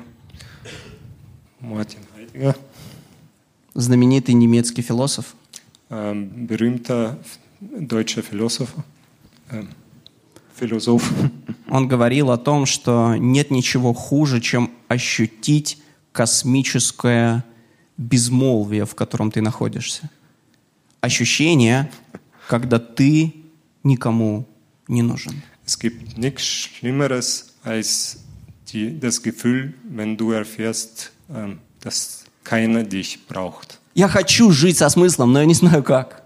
[1.62, 1.98] Heidegger
[2.34, 2.56] Ja,
[3.74, 5.34] знаменитый немецкий философ,
[5.90, 7.18] ähm, berühmter
[7.60, 8.70] deutscher Philosoph,
[9.50, 9.70] ähm,
[10.60, 11.04] Philosoph,
[11.70, 17.44] он говорил о том, что нет ничего хуже, чем ощутить космическое
[17.98, 20.12] безмолвие, в котором ты находишься.
[21.02, 21.90] Ощущение,
[22.48, 23.34] когда ты
[23.84, 24.46] никому
[24.88, 25.42] не нужен.
[25.66, 28.20] Es gibt nichts Schlimmeres als
[28.72, 33.80] die, das Gefühl, wenn du erfährst, ähm, dass keiner dich braucht.
[33.94, 36.24] Я хочу жить со смыслом, но я не знаю как.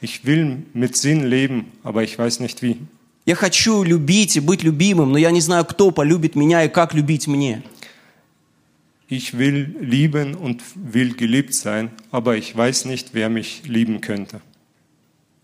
[0.00, 2.76] Ich will mit Sinn leben, aber ich weiß nicht wie.
[3.24, 6.92] Я хочу любить и быть любимым, но я не знаю, кто полюбит меня и как
[6.92, 7.62] любить мне.
[9.08, 14.42] Ich will lieben und will geliebt sein, aber ich weiß nicht, wer mich lieben könnte.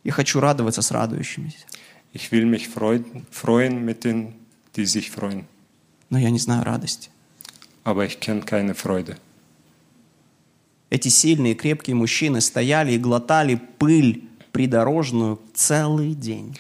[0.05, 1.67] Я хочу радоваться с радующимися,
[2.13, 4.35] Ich will mich freuen, freuen mit denen,
[4.77, 5.45] die sich freuen,
[6.11, 7.11] но я не знаю радости.
[7.85, 9.17] aber ich kenne keine Freude.
[10.91, 16.57] Эти сильные, крепкие мужчины стояли и глотали пыль придорожную целый день.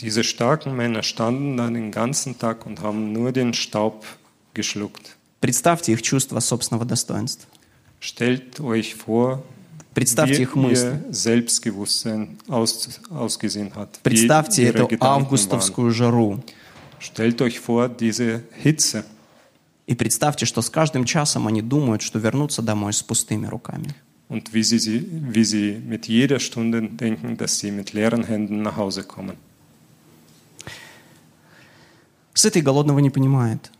[0.00, 4.04] Diese starken Männer standen da den ganzen Tag und haben nur den Staub
[4.54, 5.16] geschluckt.
[5.40, 7.48] Представьте их чувство собственного достоинства.
[8.00, 9.44] Stellt euch vor,
[9.98, 11.02] Представьте wie их мысли.
[12.48, 13.00] aus,
[13.74, 13.98] hat.
[14.02, 14.98] Представьте эту waren.
[15.00, 16.42] августовскую жару.
[17.00, 19.04] Stellt euch vor, diese Hitze.
[19.86, 23.94] И представьте, что с каждым часом они думают, что вернутся домой с пустыми руками.
[24.28, 28.60] Und wie sie, sie- wie sie mit jeder Stunde denken, dass sie mit leeren Händen
[28.62, 29.36] nach Hause kommen.
[32.34, 33.70] Сытый голодного не понимает.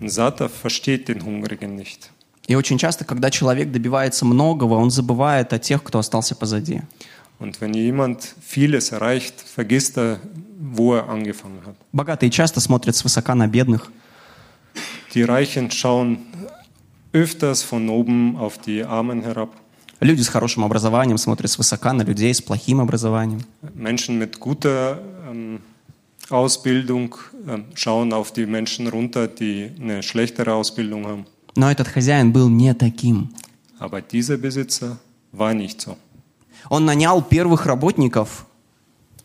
[0.00, 2.10] Ein Satter versteht den Hungrigen nicht.
[2.46, 6.82] И очень часто, когда человек добивается многого, он забывает о тех, кто остался позади.
[7.38, 10.20] Und wenn jemand vieles erreicht, vergisst er,
[10.58, 11.76] wo er angefangen hat.
[11.92, 13.90] Богатые часто смотрят свысока на бедных.
[15.12, 16.18] Die Reichen schauen
[17.12, 19.50] öfters von oben auf die Armen herab.
[20.00, 23.42] Люди с хорошим образованием смотрят свысока на людей с плохим образованием.
[23.74, 25.60] Menschen mit guter ähm,
[26.30, 27.14] Ausbildung
[27.46, 31.26] ähm, schauen auf die Menschen runter, die eine schlechtere Ausbildung haben.
[31.56, 33.32] Но этот хозяин был не таким.
[33.78, 34.98] Aber dieser Besitzer
[35.32, 35.96] war nicht so.
[36.70, 38.46] Он нанял первых работников,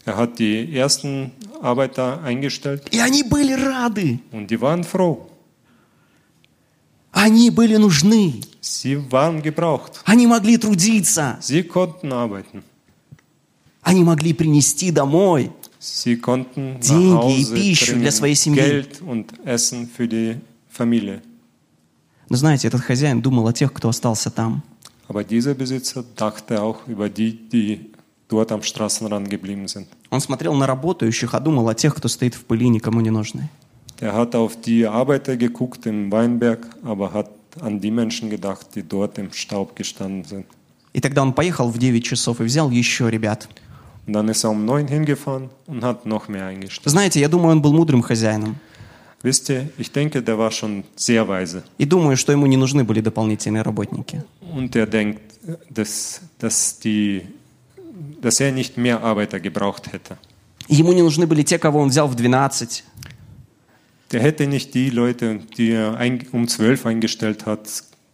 [0.06, 4.20] Er hat die ersten Arbeiter eingestellt и они были рады.
[4.32, 5.28] und die waren froh.
[7.12, 8.42] Они были нужны.
[8.62, 10.02] Sie waren gebraucht.
[10.06, 11.38] Они могли трудиться.
[11.42, 12.64] Sie konnten arbeiten.
[13.84, 15.52] Они могли принести домой.
[15.80, 18.60] Sie konnten Деньги и пищу для своей семьи.
[18.62, 20.38] Geld und Essen für die
[20.70, 21.22] Familie.
[22.32, 24.64] Но знаете, этот хозяин думал о тех, кто остался там.
[25.10, 27.92] Aber dieser Besitzer dachte auch über die, die
[28.30, 29.88] dort am Straßenrand geblieben sind.
[30.12, 33.50] Он смотрел на работающих, а думал о тех, кто стоит в пыли, никому не нужный.
[34.00, 38.84] Er hat auf die Arbeiter geguckt im Weinberg, aber hat an die Menschen gedacht, die
[38.84, 40.46] dort im Staub gestanden sind.
[40.94, 43.50] И тогда он поехал в 9 часов и взял еще ребят.
[44.08, 46.90] Und dann ist er um neun hingefahren und hat noch mehr eingestellt.
[46.90, 48.56] Знаете, я думаю, он был мудрым хозяином.
[49.23, 51.65] Wisst ihr, ich denke, der war schon sehr weise.
[51.79, 54.23] И думаю, что ему не нужны были дополнительные работники.
[54.55, 55.21] Und er denkt,
[55.71, 57.23] dass, dass, die,
[58.21, 60.17] dass er nicht mehr Arbeiter gebraucht hätte.
[60.69, 62.85] Ему не нужны были те, кого он взял в 12.
[64.13, 67.69] Der hätte nicht die Leute, die er ein, um zwölf eingestellt hat,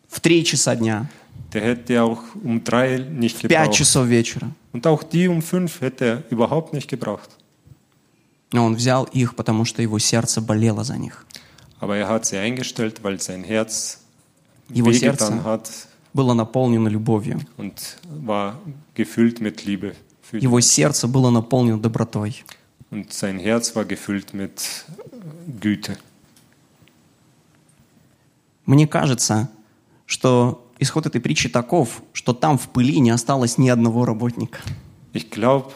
[0.08, 1.06] в 3 часа дня,
[1.52, 3.72] der hätte auch um drei nicht в 5 gebraucht.
[3.74, 4.50] часов вечера.
[4.72, 7.30] Und auch die um fünf hätte er überhaupt nicht gebraucht.
[8.51, 11.25] Но он взял их, потому что его сердце болело за них.
[11.79, 13.99] Aber er hat sie eingestellt, weil sein Herz
[14.69, 15.69] Его сердце hat
[16.13, 17.39] было наполнено любовью.
[17.57, 18.59] und war
[18.95, 19.95] gefüllt mit Liebe.
[20.31, 22.43] Его сердце было наполнено добротой.
[22.89, 24.85] Und sein Herz war gefüllt mit
[25.61, 25.97] Güte.
[28.65, 29.49] Мне кажется,
[30.05, 34.59] что исход этой притчи таков, что там в пыли не осталось ни одного работника.
[35.13, 35.71] Ich glaube,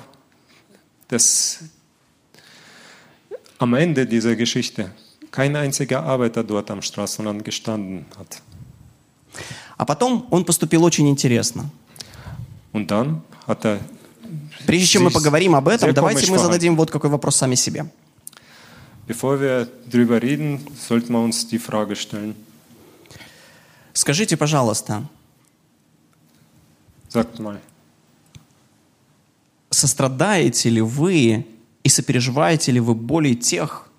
[1.09, 1.59] dass
[3.61, 4.91] am Ende dieser Geschichte
[5.29, 8.41] kein einziger Arbeiter dort am Straßenrand gestanden hat.
[9.77, 11.69] А потом он поступил очень интересно.
[12.73, 13.79] Und dann hat er,
[14.65, 17.85] Прежде чем мы поговорим об этом, давайте мы зададим вот какой вопрос сами себе.
[19.07, 19.67] bevor wir
[20.21, 22.35] reden, sollten wir uns die Frage stellen,
[23.93, 25.03] Скажите, пожалуйста,
[27.09, 27.59] sagt mal,
[29.69, 31.45] сострадаете ли вы
[31.83, 33.89] и сопереживаете ли вы боли тех,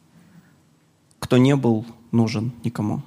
[1.19, 3.03] кто не был нужен никому?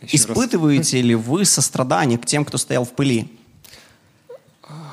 [0.00, 3.28] еще раз, Испытываете ли вы сострадание к тем, кто стоял в пыли?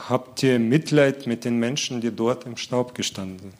[0.10, 3.54] habt ihr Mitleid mit den Menschen, die dort im Staub gestanden sind?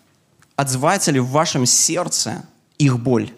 [0.56, 2.46] Отзывается ли в вашем сердце
[2.78, 3.32] их боль?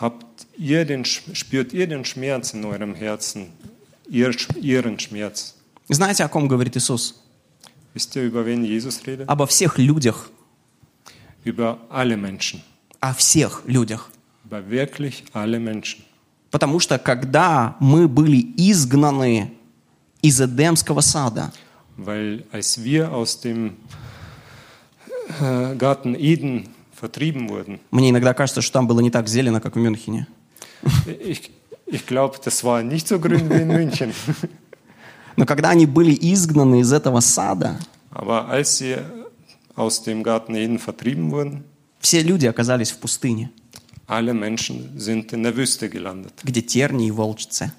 [0.00, 3.48] Habt ihr den, spürt ihr den Schmerz in eurem Herzen,
[4.08, 5.54] ihr, ihren Schmerz?
[5.88, 7.19] Знаете, о ком говорит Иисус?
[7.94, 9.28] Wisst ihr, über wen Jesus redet?
[9.28, 10.30] Обо всех людях.
[11.44, 12.62] Über alle Menschen.
[13.00, 14.10] О всех людях.
[14.44, 16.04] Über wirklich alle Menschen.
[16.50, 19.52] Потому что когда мы были изгнаны
[20.22, 21.52] из Эдемского сада,
[21.96, 23.76] Weil als wir aus dem
[25.40, 29.74] äh, Garten Eden vertrieben wurden, мне иногда кажется, что там было не так зелено, как
[29.74, 30.26] в Мюнхене.
[31.06, 31.50] ich,
[31.86, 34.12] ich glaube, das war nicht so grün wie in München.
[35.40, 37.80] Но когда они были изгнаны из этого сада,
[38.12, 38.98] Aber als sie
[39.74, 41.64] aus dem Garten Eden vertrieben wurden,
[41.98, 43.50] все люди оказались в пустыне,
[44.06, 47.72] alle Menschen sind in der Wüste gelandet, где тернии и волчцы,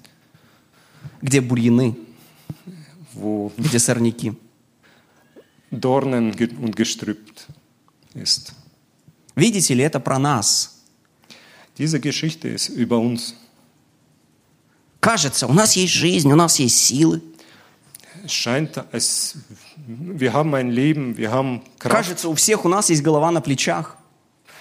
[1.20, 1.96] где бурьяны,
[3.14, 4.32] wo где сорняки.
[5.70, 7.20] Dornen ge- und Gestrüpp
[8.14, 8.54] ist.
[9.36, 10.80] Видите ли, это про нас.
[11.78, 13.34] Diese Geschichte ist über uns.
[14.98, 17.22] Кажется, у нас есть жизнь, у нас есть силы.
[18.24, 19.36] Es scheint, als
[19.86, 21.94] wir haben ein Leben, wir haben Kraft.
[21.96, 23.96] Кажется, у всех у нас есть голова на плечах.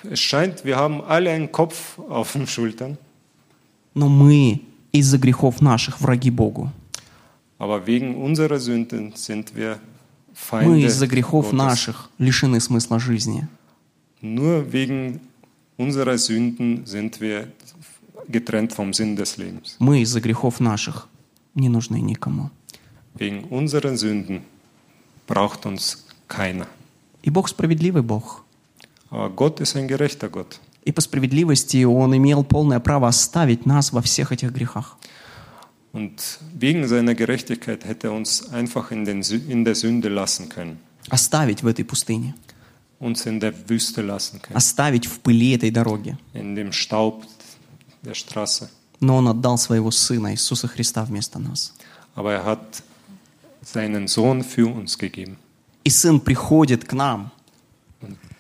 [0.04, 2.98] Es scheint, wir haben alle einen Kopf auf den Schultern.
[3.94, 6.72] Но мы из-за грехов наших враги Богу.
[7.60, 9.78] Aber wegen unserer Sünden sind wir
[10.64, 11.58] Мы из-за грехов Gottes.
[11.58, 13.48] наших лишены смысла жизни.
[14.22, 15.20] Nur wegen
[15.78, 17.48] unserer Sünden sind wir
[18.28, 19.76] getrennt vom Sinn des Lebens.
[19.78, 21.08] Мы из-за грехов наших
[21.54, 22.50] не нужны никому.
[23.16, 24.42] Wegen unserer Sünden
[25.28, 26.68] braucht uns keiner.
[27.24, 28.44] И Бог справедливый Бог.
[29.10, 30.60] Aber Gott ist ein gerechter Gott.
[30.84, 34.98] И по справедливости Он имел полное право оставить нас во всех этих грехах.
[35.94, 40.80] Und wegen seiner Gerechtigkeit hätte er uns einfach in, den, in der Sünde lassen können.
[41.10, 42.34] Оставить в этой пустыне.
[43.00, 44.56] Uns in der Wüste lassen können.
[44.56, 46.18] Оставить в пыли этой дороги.
[46.34, 47.26] In dem Staub
[48.04, 48.70] der Straße.
[49.02, 51.74] Но Он отдал Своего Сына Иисуса Христа вместо нас.
[52.16, 52.84] Aber er hat
[53.62, 55.38] seinen Sohn für uns gegeben.
[55.84, 57.32] И Сын приходит к нам,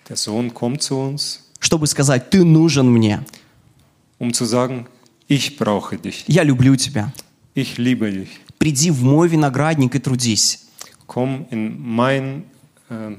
[0.07, 3.23] der Sohn kommt zu uns, чтобы сказать, ты нужен мне,
[4.19, 4.87] um zu sagen,
[5.27, 6.25] ich brauche dich.
[6.27, 7.11] я люблю тебя.
[7.55, 8.29] Ich liebe dich.
[8.59, 10.67] Приди в мой виноградник и трудись.
[11.07, 12.43] Komm in mein
[12.89, 13.17] ähm,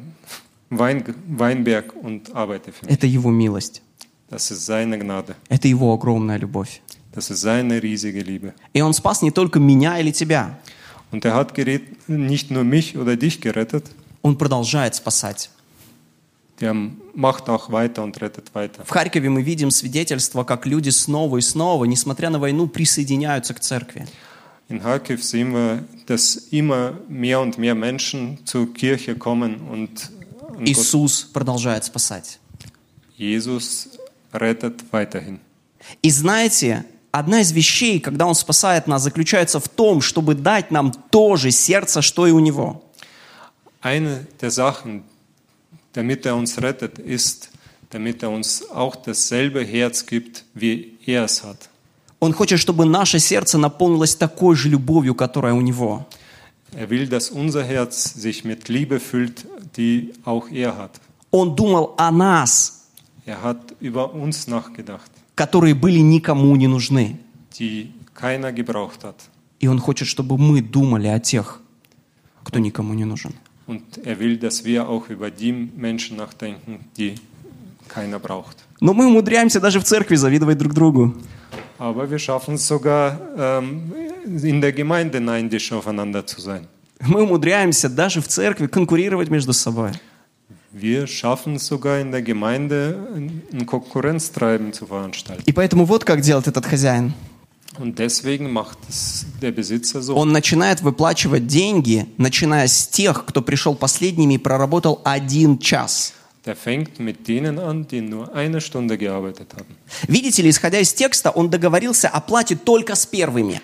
[0.71, 2.95] Wein, Weinberg und arbeite für mich.
[2.95, 3.83] Это Его милость.
[4.31, 5.35] Das ist seine Gnade.
[5.49, 6.81] Это Его огромная любовь.
[7.13, 8.55] Das ist seine riesige Liebe.
[8.73, 10.61] И Он спас не только меня или тебя.
[11.13, 13.91] Und er hat gerät, nicht nur mich oder dich gerettet,
[14.23, 15.51] Он продолжает спасать.
[16.61, 16.75] der
[17.15, 18.85] macht auch weiter und rettet weiter.
[18.85, 23.61] В Харькове мы видим свидетельство, как люди снова и снова, несмотря на войну, присоединяются к
[23.61, 24.07] церкви.
[24.69, 30.11] In Kharkiv sehen wir, dass immer mehr und mehr Menschen zur Kirche kommen und
[30.57, 32.39] an Gott, Иисус продолжает спасать.
[33.19, 33.91] Jesus
[34.33, 35.41] rettet weiterhin.
[36.01, 40.93] И знаете, одна из вещей, когда Он спасает нас, заключается в том, чтобы дать нам
[41.11, 42.83] то же сердце, что и у Него.
[43.83, 45.03] Eine der Sachen,
[45.93, 47.51] damit er uns rettet, ist,
[47.91, 51.69] damit er uns auch dasselbe Herz gibt, wie er es hat.
[52.21, 56.07] Он хочет, чтобы наше сердце наполнилось такой же любовью, которая у Него.
[56.75, 59.45] Er will, dass unser Herz sich mit Liebe füllt,
[59.77, 61.01] die auch er hat.
[61.31, 62.85] Он думал о нас,
[63.27, 65.11] Er hat über uns nachgedacht,
[65.43, 67.19] которые были никому не нужны.
[69.61, 71.61] И Он хочет, чтобы мы думали о тех,
[72.45, 73.33] кто никому не нужен.
[77.95, 78.17] Er.
[78.81, 81.15] Но мы умудряемся даже в церкви завидовать друг другу.
[81.79, 83.93] Aber wir schaffen es sogar, ähm,
[84.25, 86.69] in der Gemeinde neidisch aufeinander zu sein.
[87.01, 89.91] Мы умудряемся даже в церкви конкурировать между собой.
[90.75, 95.43] Wir schaffen es sogar in der Gemeinde, ein Konkurrenztreiben zu veranstalten.
[95.45, 97.13] И поэтому вот как делает этот хозяин.
[97.79, 100.15] Und deswegen macht es der Besitzer so.
[100.15, 106.15] Он начинает выплачивать деньги, начиная с тех, кто пришел последними и проработал один час.
[106.45, 109.77] Der fängt mit denen an, die nur eine Stunde gearbeitet haben.
[110.09, 113.61] Видите ли, исходя из текста, он договорился о плате только с первыми.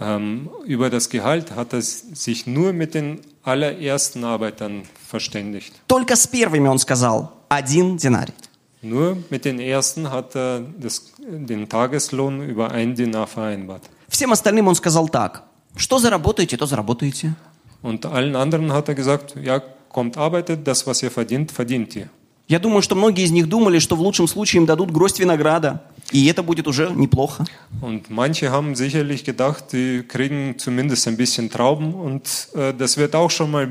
[0.00, 5.72] Ähm, über das Gehalt hat er sich nur mit den allerersten Arbeitern verständigt.
[5.86, 8.34] Только с первыми он сказал один динарий.
[8.82, 13.82] Nur mit den ersten hat er das, den Tageslohn über ein Dinar vereinbart.
[14.08, 15.44] Всем остальным он сказал так.
[15.76, 17.34] Что заработаете, то заработаете.
[17.82, 22.08] Und allen anderen hat er gesagt, ja, kommt, arbeitet, das, was ihr verdient, verdient ihr.
[22.46, 25.82] Я думаю, что многие из них думали, что в лучшем случае им дадут гроздь винограда.
[26.12, 27.44] И это будет уже неплохо.
[27.80, 33.14] Und manche haben sicherlich gedacht, die kriegen zumindest ein bisschen Trauben und äh, das wird
[33.16, 33.68] auch schon mal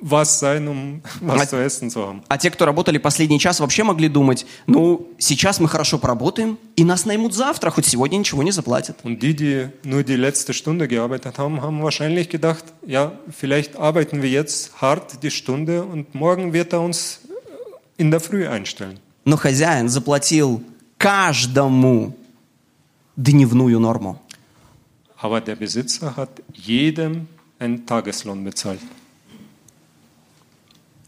[0.00, 2.22] was sein, um was А- zu essen zu haben.
[2.28, 6.84] А те, кто работали последний час, вообще могли думать, ну, сейчас мы хорошо поработаем, и
[6.84, 8.96] нас наймут завтра, хоть сегодня ничего не заплатят.
[9.04, 14.20] Und die, die nur die letzte Stunde gearbeitet haben, haben wahrscheinlich gedacht, ja, vielleicht arbeiten
[14.22, 17.20] wir jetzt hart die Stunde und morgen wird er uns
[17.96, 18.98] in der Früh einstellen.
[19.26, 20.62] Но хозяин заплатил
[21.04, 22.16] каждому
[23.16, 24.18] дневную норму.
[25.20, 27.28] Aber der Besitzer hat jedem
[27.58, 28.80] einen Tageslohn bezahlt.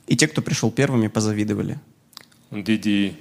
[0.07, 1.79] И те, кто пришел первыми, позавидовали.
[2.51, 3.17] Und die, die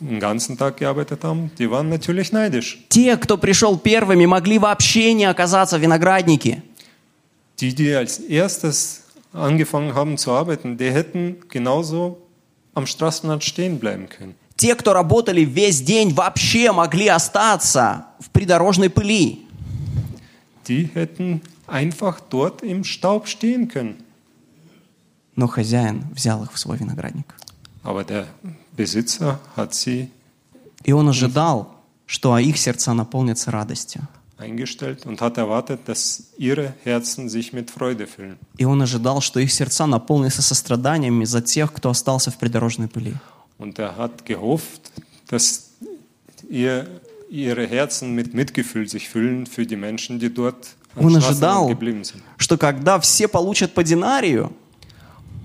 [0.00, 2.78] den ganzen Tag gearbeitet haben, die waren natürlich neidisch.
[2.88, 6.62] Те, кто пришел первыми, могли вообще не оказаться в винограднике.
[7.58, 9.02] Die, die als erstes
[9.32, 12.18] angefangen haben zu arbeiten, die hätten genauso
[12.74, 14.34] am Straßenrand stehen bleiben können.
[14.56, 19.40] Те, кто работали весь день, вообще могли остаться в придорожной пыли.
[20.66, 23.96] Die hätten einfach dort im Staub stehen können.
[25.36, 27.34] Но хозяин взял их в свой виноградник.
[27.82, 28.26] Aber der
[28.76, 30.10] Besitzer hat sie
[30.84, 31.74] И он ожидал,
[32.06, 34.06] что их сердца наполнятся радостью.
[34.36, 38.36] eingestellt und hat erwartet, dass ihre Herzen sich mit Freude füllen.
[38.58, 43.14] И он ожидал, что их сердца наполнятся состраданиями за тех, кто остался в придорожной пыли.
[43.57, 44.91] Und er hat gehofft,
[45.27, 45.71] dass
[46.49, 46.87] ihr,
[47.29, 51.67] ihre Herzen mit Mitgefühl sich füllen für die Menschen, die dort am Он Straßenrand ожидал,
[51.67, 52.21] geblieben sind.
[52.37, 54.51] что когда все получат по динарию,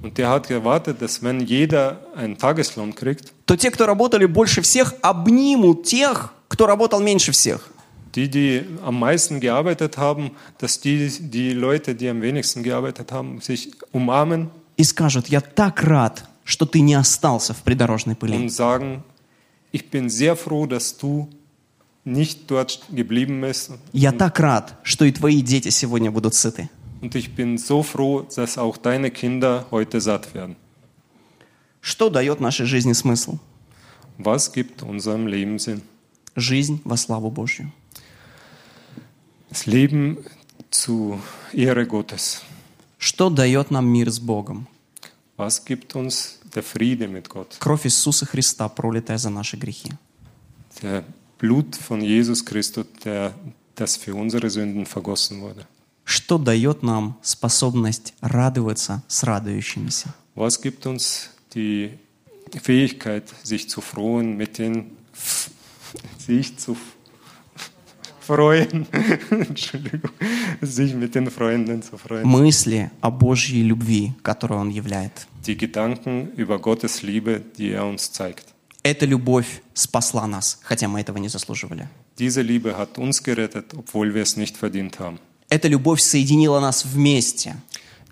[0.03, 4.61] Und der hat gewartet, dass wenn jeder einen Tageslohn kriegt, то те, кто работали больше
[4.62, 7.70] всех, обнимут тех, кто работал меньше всех.
[8.14, 13.40] die, die am meisten gearbeitet haben, dass die, die Leute, die am wenigsten gearbeitet haben,
[13.40, 18.50] sich umarmen И скажут, я так рад, что ты не остался в придорожной пыли.
[18.50, 19.04] sagen,
[19.72, 21.30] ich bin sehr froh, dass du
[22.04, 23.72] nicht dort geblieben bist.
[23.93, 26.68] Я так рад, что и твои дети сегодня будут сыты.
[27.02, 30.56] Und ich bin so froh, dass auch deine Kinder heute satt werden.
[31.82, 33.38] Что дает нашей жизни смысл?
[34.18, 35.84] Was gibt unserem Leben Sinn?
[36.36, 37.72] Жизнь во славу Божью.
[39.52, 40.18] Das Leben
[40.72, 41.20] zu
[41.54, 42.41] Ehre Gottes.
[42.97, 44.68] Что дает нам мир с Богом?
[45.38, 47.57] Was gibt uns der Friede mit Gott?
[47.59, 49.90] Кровь Иисуса Христа, пролитая за наши грехи.
[50.82, 51.05] Der
[51.38, 53.34] Blut von Jesus Christus, der,
[53.74, 55.66] das für unsere Sünden vergossen wurde.
[56.05, 60.14] Что дает нам способность радоваться с радующимися?
[60.34, 61.90] Was gibt uns die
[62.62, 64.97] Fähigkeit, sich zu freuen mit den,
[66.18, 66.97] sich zu freuen,
[68.30, 70.11] Entschuldigung,
[70.61, 72.25] sich mit den Freunden zu freuen.
[72.27, 75.27] Мысли о Божьей любви, которую Он являет.
[75.45, 78.53] Die Gedanken über Gottes Liebe, die er uns zeigt.
[78.84, 81.88] Эта любовь спасла нас, хотя мы этого не заслуживали.
[82.17, 85.19] Diese Liebe hat uns gerettet, obwohl wir es nicht verdient haben.
[85.49, 87.55] Эта любовь соединила нас вместе.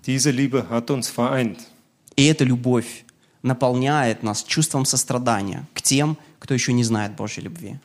[0.06, 1.60] Diese Liebe hat uns vereint.
[2.16, 3.06] И эта любовь
[3.44, 7.80] наполняет нас чувством сострадания к тем, кто еще не знает Божьей любви.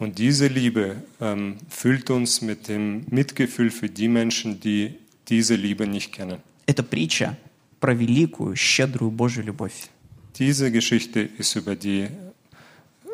[0.00, 4.94] Und diese Liebe ähm, füllt uns mit dem Mitgefühl für die Menschen, die
[5.28, 6.38] diese Liebe nicht kennen.
[6.66, 7.36] Это притча
[7.80, 9.90] про великую, щедрую Божью любовь,
[10.38, 12.08] Diese Geschichte ist über die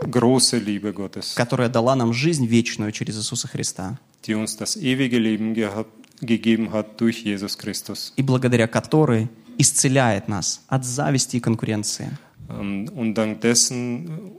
[0.09, 5.19] große Liebe Gottes, которая дала нам жизнь вечную через Иисуса Христа, die uns das ewige
[5.19, 9.29] Leben gehabt, gegeben hat durch Jesus Christus и благодаря которой
[9.59, 12.17] исцеляет нас от зависти и конкуренции,
[12.49, 14.39] ähm, und dank dessen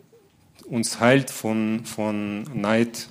[0.70, 3.08] uns heilt von, von Neid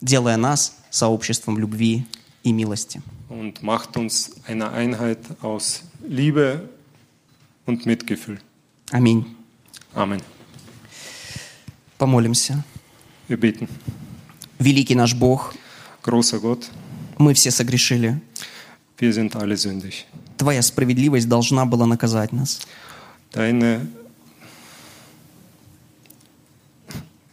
[0.00, 2.04] делая нас сообществом любви
[2.42, 3.00] и милости.
[3.28, 6.68] und macht uns eine Einheit aus Liebe
[7.66, 8.38] und Mitgefühl.
[8.92, 9.24] Аминь.
[9.94, 10.20] Amen.
[11.98, 12.62] Помолимся.
[13.28, 13.68] Wir beten.
[14.58, 15.54] Великий наш Бог,
[16.02, 16.70] Großer Gott,
[17.18, 18.20] мы все согрешили.
[18.98, 20.06] wir sind alle sündig.
[20.36, 22.60] Твоя справедливость должна была наказать нас.
[23.32, 23.86] Deine,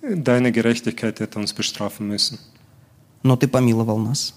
[0.02, 2.40] deine Gerechtigkeit hätte uns bestrafen müssen.
[3.24, 4.34] Но Ты помиловал нас.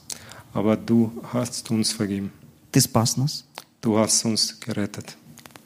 [0.52, 2.30] Aber du hast uns vergeben.
[2.70, 3.44] Ты спас нас.
[3.80, 5.16] Du hast uns gerettet.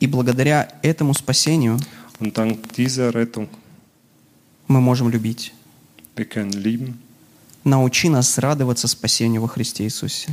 [0.01, 1.79] И благодаря этому спасению
[2.21, 3.49] Und dank dieser Rettung,
[4.67, 5.53] мы можем любить.
[6.17, 6.99] wir können lieben.
[7.65, 10.31] Научи нас радоваться спасению во Христе Иисусе.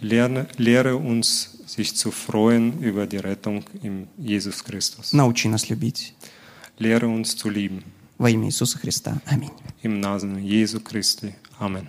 [0.00, 5.12] Lerne, lehre uns, sich zu freuen über die Rettung in Jesus Christus.
[5.12, 6.14] Научи нас любить.
[6.78, 7.82] Lehre uns zu lieben.
[8.18, 9.20] Во имя Иисуса Христа.
[9.26, 9.52] Аминь.
[9.82, 11.34] Im Namen Jesu Christi.
[11.58, 11.88] Amen.